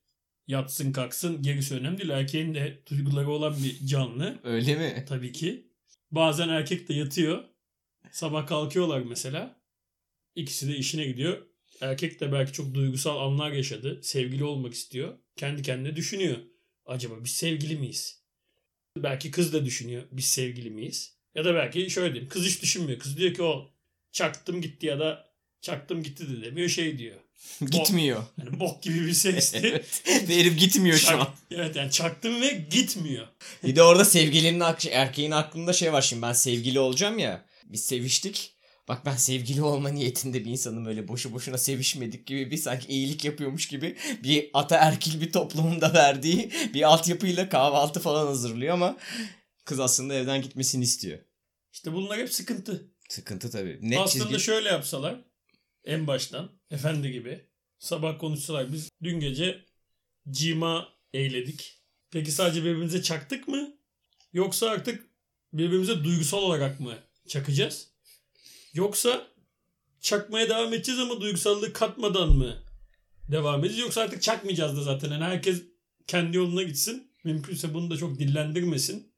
yatsın 0.46 0.92
kalksın 0.92 1.42
gerisi 1.42 1.74
önemli 1.74 1.98
değil. 1.98 2.10
Erkeğin 2.10 2.54
de 2.54 2.82
duyguları 2.90 3.30
olan 3.30 3.56
bir 3.64 3.86
canlı. 3.86 4.40
Öyle 4.44 4.76
mi? 4.76 5.04
Tabii 5.08 5.32
ki. 5.32 5.70
Bazen 6.10 6.48
erkek 6.48 6.88
de 6.88 6.94
yatıyor. 6.94 7.44
Sabah 8.12 8.46
kalkıyorlar 8.46 9.00
mesela. 9.00 9.60
İkisi 10.34 10.68
de 10.68 10.76
işine 10.76 11.04
gidiyor. 11.04 11.46
Erkek 11.80 12.20
de 12.20 12.32
belki 12.32 12.52
çok 12.52 12.74
duygusal 12.74 13.18
anlar 13.18 13.52
yaşadı. 13.52 14.00
Sevgili 14.02 14.44
olmak 14.44 14.74
istiyor. 14.74 15.18
Kendi 15.36 15.62
kendine 15.62 15.96
düşünüyor. 15.96 16.36
Acaba 16.86 17.14
biz 17.24 17.30
sevgili 17.30 17.76
miyiz? 17.76 18.22
Belki 18.96 19.30
kız 19.30 19.52
da 19.52 19.64
düşünüyor. 19.64 20.02
Biz 20.12 20.24
sevgili 20.24 20.70
miyiz? 20.70 21.14
Ya 21.34 21.44
da 21.44 21.54
belki 21.54 21.90
şöyle 21.90 22.12
diyeyim. 22.12 22.28
Kız 22.28 22.44
hiç 22.46 22.62
düşünmüyor. 22.62 22.98
Kız 22.98 23.16
diyor 23.16 23.34
ki 23.34 23.42
o 23.42 23.70
çaktım 24.12 24.62
gitti 24.62 24.86
ya 24.86 24.98
da 24.98 25.30
çaktım 25.60 26.02
gitti 26.02 26.28
de 26.28 26.42
demiyor. 26.42 26.68
Şey 26.68 26.98
diyor. 26.98 27.16
Gitmiyor. 27.70 28.22
Yani 28.38 28.60
bok 28.60 28.82
gibi 28.82 29.06
bir 29.06 29.12
sesti. 29.12 29.58
evet. 29.62 30.02
Ve 30.28 30.36
herif 30.36 30.58
gitmiyor 30.58 30.98
şu 30.98 31.06
Çak- 31.06 31.20
an. 31.20 31.28
evet 31.50 31.76
yani 31.76 31.90
çaktım 31.90 32.40
ve 32.40 32.66
gitmiyor. 32.70 33.26
Bir 33.64 33.76
de 33.76 33.82
orada 33.82 34.04
sevgilinin 34.04 34.64
erkeğin 34.90 35.30
aklında 35.30 35.72
şey 35.72 35.92
var 35.92 36.02
şimdi 36.02 36.22
ben 36.22 36.32
sevgili 36.32 36.78
olacağım 36.80 37.18
ya. 37.18 37.49
Biz 37.72 37.84
seviştik. 37.84 38.56
Bak 38.88 39.06
ben 39.06 39.16
sevgili 39.16 39.62
olma 39.62 39.88
niyetinde 39.88 40.44
bir 40.44 40.50
insanım 40.50 40.86
öyle 40.86 41.08
boşu 41.08 41.32
boşuna 41.32 41.58
sevişmedik 41.58 42.26
gibi 42.26 42.50
bir 42.50 42.56
sanki 42.56 42.88
iyilik 42.88 43.24
yapıyormuş 43.24 43.68
gibi 43.68 43.96
bir 44.22 44.50
ataerkil 44.54 45.20
bir 45.20 45.32
toplumun 45.32 45.80
da 45.80 45.94
verdiği 45.94 46.50
bir 46.74 46.82
altyapıyla 46.82 47.48
kahvaltı 47.48 48.00
falan 48.00 48.26
hazırlıyor 48.26 48.74
ama 48.74 48.96
kız 49.64 49.80
aslında 49.80 50.14
evden 50.14 50.42
gitmesini 50.42 50.84
istiyor. 50.84 51.18
İşte 51.72 51.92
bunlar 51.92 52.18
hep 52.18 52.32
sıkıntı. 52.32 52.90
Sıkıntı 53.08 53.50
tabii. 53.50 53.78
Net 53.82 53.98
Aslında 53.98 54.28
çizgi. 54.28 54.42
şöyle 54.42 54.68
yapsalar 54.68 55.24
en 55.84 56.06
baştan 56.06 56.50
efendi 56.70 57.12
gibi 57.12 57.46
sabah 57.78 58.18
konuşsalar 58.18 58.72
biz 58.72 58.90
dün 59.02 59.20
gece 59.20 59.64
cima 60.30 60.88
eyledik. 61.12 61.82
Peki 62.10 62.32
sadece 62.32 62.60
birbirimize 62.60 63.02
çaktık 63.02 63.48
mı? 63.48 63.76
Yoksa 64.32 64.70
artık 64.70 65.06
birbirimize 65.52 66.04
duygusal 66.04 66.38
olarak 66.38 66.80
mı 66.80 67.09
çakacağız? 67.30 67.88
Yoksa 68.74 69.26
çakmaya 70.00 70.48
devam 70.48 70.74
edeceğiz 70.74 71.00
ama 71.00 71.20
duygusallığı 71.20 71.72
katmadan 71.72 72.36
mı 72.36 72.56
devam 73.28 73.60
edeceğiz? 73.60 73.80
Yoksa 73.80 74.00
artık 74.00 74.22
çakmayacağız 74.22 74.76
da 74.76 74.82
zaten. 74.82 75.10
Yani 75.10 75.24
herkes 75.24 75.62
kendi 76.06 76.36
yoluna 76.36 76.62
gitsin. 76.62 77.10
Mümkünse 77.24 77.74
bunu 77.74 77.90
da 77.90 77.96
çok 77.96 78.18
dillendirmesin. 78.18 79.12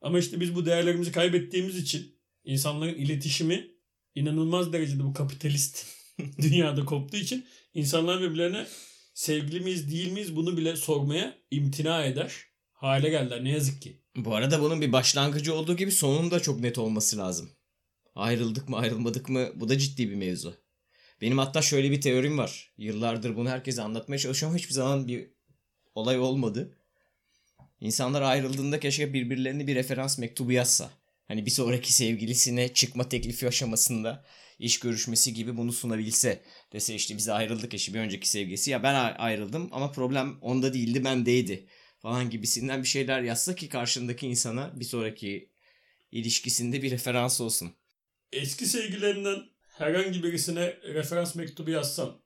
Ama 0.00 0.18
işte 0.18 0.40
biz 0.40 0.54
bu 0.54 0.66
değerlerimizi 0.66 1.12
kaybettiğimiz 1.12 1.76
için 1.76 2.16
insanların 2.44 2.94
iletişimi 2.94 3.70
inanılmaz 4.14 4.72
derecede 4.72 5.04
bu 5.04 5.12
kapitalist 5.12 5.86
dünyada 6.38 6.84
koptuğu 6.84 7.16
için 7.16 7.46
insanlar 7.74 8.20
birbirlerine 8.20 8.66
sevgili 9.14 9.60
miyiz 9.60 9.90
değil 9.90 10.12
miyiz 10.12 10.36
bunu 10.36 10.56
bile 10.56 10.76
sormaya 10.76 11.38
imtina 11.50 12.04
eder 12.04 12.32
hale 12.72 13.10
geldiler 13.10 13.44
ne 13.44 13.50
yazık 13.50 13.82
ki. 13.82 13.99
Bu 14.16 14.34
arada 14.34 14.60
bunun 14.60 14.80
bir 14.80 14.92
başlangıcı 14.92 15.54
olduğu 15.54 15.76
gibi 15.76 15.92
sonun 15.92 16.30
da 16.30 16.40
çok 16.40 16.60
net 16.60 16.78
olması 16.78 17.18
lazım. 17.18 17.50
Ayrıldık 18.14 18.68
mı 18.68 18.76
ayrılmadık 18.76 19.28
mı 19.28 19.48
bu 19.54 19.68
da 19.68 19.78
ciddi 19.78 20.10
bir 20.10 20.14
mevzu. 20.14 20.54
Benim 21.20 21.38
hatta 21.38 21.62
şöyle 21.62 21.90
bir 21.90 22.00
teorim 22.00 22.38
var. 22.38 22.72
Yıllardır 22.78 23.36
bunu 23.36 23.50
herkese 23.50 23.82
anlatmaya 23.82 24.18
çalışıyorum 24.18 24.58
hiçbir 24.58 24.74
zaman 24.74 25.08
bir 25.08 25.30
olay 25.94 26.18
olmadı. 26.18 26.76
İnsanlar 27.80 28.22
ayrıldığında 28.22 28.80
keşke 28.80 29.12
birbirlerine 29.12 29.66
bir 29.66 29.74
referans 29.74 30.18
mektubu 30.18 30.52
yazsa. 30.52 30.90
Hani 31.28 31.46
bir 31.46 31.50
sonraki 31.50 31.92
sevgilisine 31.92 32.72
çıkma 32.72 33.08
teklifi 33.08 33.48
aşamasında 33.48 34.24
iş 34.58 34.78
görüşmesi 34.78 35.34
gibi 35.34 35.56
bunu 35.56 35.72
sunabilse. 35.72 36.42
Dese 36.72 36.94
işte 36.94 37.16
biz 37.16 37.28
ayrıldık 37.28 37.74
eşi 37.74 37.94
bir 37.94 37.98
önceki 37.98 38.28
sevgilisi. 38.28 38.70
Ya 38.70 38.82
ben 38.82 38.94
ayrıldım 39.18 39.68
ama 39.72 39.92
problem 39.92 40.38
onda 40.40 40.74
değildi 40.74 41.04
bendeydi 41.04 41.66
falan 42.02 42.30
gibisinden 42.30 42.82
bir 42.82 42.88
şeyler 42.88 43.22
yazsa 43.22 43.54
ki 43.54 43.68
karşındaki 43.68 44.26
insana 44.26 44.80
bir 44.80 44.84
sonraki 44.84 45.50
ilişkisinde 46.12 46.82
bir 46.82 46.90
referans 46.90 47.40
olsun. 47.40 47.72
Eski 48.32 48.66
sevgilerinden 48.66 49.42
herhangi 49.78 50.22
birisine 50.22 50.76
referans 50.82 51.34
mektubu 51.34 51.70
yazsan 51.70 52.20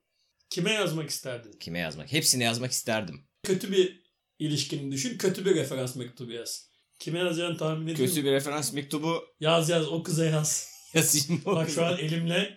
kime 0.49 0.71
yazmak 0.71 1.09
isterdin? 1.09 1.51
Kime 1.59 1.79
yazmak? 1.79 2.11
Hepsine 2.11 2.43
yazmak 2.43 2.71
isterdim. 2.71 3.21
Kötü 3.43 3.71
bir 3.71 4.03
ilişkini 4.39 4.91
düşün 4.91 5.17
kötü 5.17 5.45
bir 5.45 5.55
referans 5.55 5.95
mektubu 5.95 6.31
yaz. 6.31 6.69
Kime 6.99 7.19
yazacağını 7.19 7.57
tahmin 7.57 7.83
ediyor 7.83 7.97
Kötü 7.97 8.09
musun? 8.09 8.23
bir 8.25 8.31
referans 8.31 8.73
mektubu 8.73 9.23
Yaz 9.39 9.69
yaz 9.69 9.87
o 9.87 10.03
kıza 10.03 10.25
yaz. 10.25 10.69
yazayım. 10.93 11.41
o 11.45 11.55
Bak 11.55 11.69
şu 11.69 11.85
an 11.85 11.97
elimle 11.97 12.55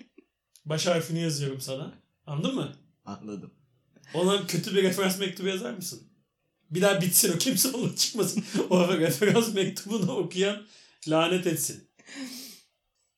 baş 0.65 0.87
harfini 0.87 1.21
yazıyorum 1.21 1.61
sana. 1.61 1.95
Anladın 2.27 2.55
mı? 2.55 2.77
Anladım. 3.05 3.55
Ona 4.15 4.47
kötü 4.47 4.75
bir 4.75 4.83
referans 4.83 5.19
mektubu 5.19 5.49
yazar 5.49 5.73
mısın? 5.75 6.09
Bir 6.71 6.83
daha 6.83 7.01
bitsin 7.03 7.33
o 7.33 7.39
kimse 7.39 7.69
onunla 7.69 7.97
çıkmasın. 7.97 8.45
o 8.71 8.99
referans 8.99 9.55
mektubunu 9.55 10.13
okuyan 10.13 10.67
lanet 11.09 11.47
etsin. 11.47 11.91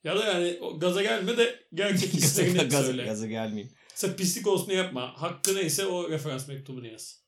Ya 0.05 0.17
da 0.17 0.25
yani 0.25 0.59
gaza 0.79 1.03
gelme 1.03 1.37
de 1.39 1.67
gerçek 1.75 2.13
gaza, 2.13 2.27
hislerini 2.27 2.59
gaza, 2.59 2.85
söyle. 2.85 3.05
gaza 3.05 3.27
gelmeyeyim. 3.27 3.75
Sen 3.95 4.17
pislik 4.17 4.47
olsun 4.47 4.73
yapma. 4.73 5.23
Hakkı 5.23 5.55
neyse 5.55 5.87
o 5.87 6.11
referans 6.11 6.49
mektubunu 6.49 6.87
yaz. 6.87 7.21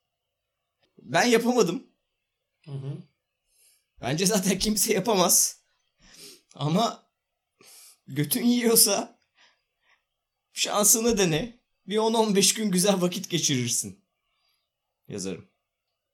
Ben 0.99 1.25
yapamadım. 1.25 1.87
Hı 2.67 2.73
hı. 2.73 3.03
Bence 4.01 4.27
zaten 4.27 4.59
kimse 4.59 4.93
yapamaz. 4.93 5.63
Ama 6.55 7.11
götün 8.07 8.45
yiyorsa 8.45 9.19
şansını 10.53 11.19
dene. 11.19 11.63
Bir 11.87 11.97
10-15 11.97 12.57
gün 12.57 12.71
güzel 12.71 13.01
vakit 13.01 13.31
geçirirsin. 13.31 14.05
Yazarım. 15.09 15.52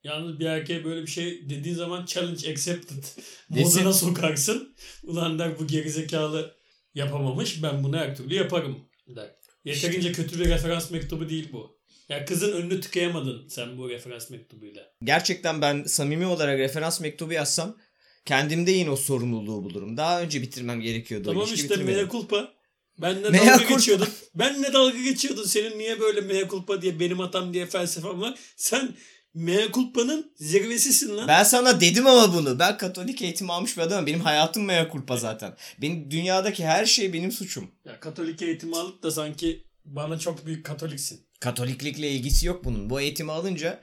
Yalnız 0.05 0.41
bir 0.41 0.47
erkeğe 0.47 0.85
böyle 0.85 1.03
bir 1.03 1.11
şey 1.11 1.51
dediğin 1.51 1.75
zaman 1.75 2.07
challenge 2.07 2.53
accepted 2.53 3.05
moduna 3.49 3.93
sokarsın. 3.93 4.75
Ulan 5.03 5.39
der 5.39 5.59
bu 5.59 5.67
gerizekalı 5.67 6.55
yapamamış 6.95 7.63
ben 7.63 7.85
bunu 7.85 7.97
her 7.97 8.17
türlü 8.17 8.35
yaparım 8.35 8.79
der. 9.09 9.35
Yeterince 9.65 10.13
kötü 10.13 10.41
bir 10.41 10.49
referans 10.49 10.91
mektubu 10.91 11.29
değil 11.29 11.49
bu. 11.53 11.79
Ya 12.09 12.25
kızın 12.25 12.53
önünü 12.53 12.81
tıkayamadın 12.81 13.49
sen 13.49 13.79
bu 13.79 13.91
referans 13.91 14.31
mektubuyla. 14.31 14.93
Gerçekten 15.05 15.61
ben 15.61 15.85
samimi 15.85 16.27
olarak 16.27 16.59
referans 16.59 17.01
mektubu 17.01 17.33
yazsam 17.33 17.77
kendimde 18.25 18.71
yine 18.71 18.91
o 18.91 18.97
sorumluluğu 18.97 19.65
bulurum. 19.65 19.97
Daha 19.97 20.23
önce 20.23 20.43
bitirmem 20.43 20.81
gerekiyordu. 20.81 21.29
Tamam 21.29 21.49
işte 21.55 21.77
mea 21.77 22.09
culpa. 22.09 22.59
Benle 22.99 23.31
Mea 23.31 23.47
dalga 23.47 23.65
geçiyordun. 23.65 24.09
Benle 24.35 24.73
dalga 24.73 24.99
geçiyordun. 24.99 25.45
Senin 25.45 25.79
niye 25.79 26.01
böyle 26.01 26.21
mea 26.21 26.49
culpa 26.49 26.83
diye 26.83 27.01
benim 27.01 27.19
hatam 27.19 27.55
diye 27.55 27.67
felsefem 27.67 28.21
var. 28.21 28.39
Sen 28.57 28.95
mea 29.35 29.73
culpa'nın 29.73 30.33
zirvesisin 30.37 31.17
lan. 31.17 31.29
Ben 31.29 31.45
sana 31.45 31.81
dedim 31.81 32.07
ama 32.07 32.35
bunu. 32.35 32.59
Ben 32.59 32.77
Katolik 32.79 33.23
eğitim 33.23 33.51
almış 33.51 33.77
bir 33.77 33.83
adamım. 33.83 34.07
Benim 34.07 34.21
hayatım 34.21 34.65
mea 34.65 34.91
culpa 34.91 35.17
zaten. 35.17 35.57
Benim 35.83 36.11
dünyadaki 36.11 36.67
her 36.67 36.87
şey 36.87 37.13
benim 37.13 37.33
suçum. 37.33 37.71
Ya 37.85 38.01
Katolik 38.01 38.43
eğitimi 38.43 38.77
alıp 38.77 39.03
da 39.03 39.11
sanki 39.11 39.65
bana 39.85 40.19
çok 40.19 40.47
büyük 40.47 40.67
Katoliksin. 40.67 41.29
Katoliklikle 41.41 42.11
ilgisi 42.11 42.47
yok 42.47 42.65
bunun. 42.65 42.91
Bu 42.91 43.01
eğitimi 43.01 43.33
alınca 43.33 43.81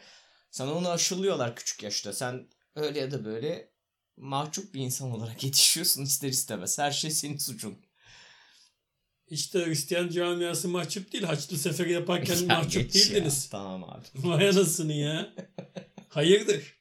sana 0.51 0.73
onu 0.73 0.89
aşılıyorlar 0.89 1.55
küçük 1.55 1.84
yaşta. 1.84 2.13
Sen 2.13 2.47
öyle 2.75 2.99
ya 2.99 3.12
da 3.12 3.25
böyle 3.25 3.69
mahcup 4.17 4.73
bir 4.73 4.79
insan 4.79 5.12
olarak 5.12 5.43
yetişiyorsun 5.43 6.03
ister 6.03 6.29
istemez. 6.29 6.79
Her 6.79 6.91
şey 6.91 7.12
senin 7.12 7.38
suçun. 7.38 7.85
İşte 9.36 9.65
Hristiyan 9.65 10.10
camiası 10.10 10.67
mahcup 10.69 11.13
değil. 11.13 11.24
Haçlı 11.24 11.58
seferi 11.58 11.91
yaparken 11.91 12.36
Ya 12.39 12.45
mahcup 12.48 12.93
geç 12.93 12.95
ya. 12.95 13.02
değildiniz. 13.15 13.48
Tamam 13.52 13.84
abi. 13.84 14.28
Vay 14.28 14.50
anasını 14.50 14.93
ya. 14.93 15.34
Hayırdır? 16.10 16.75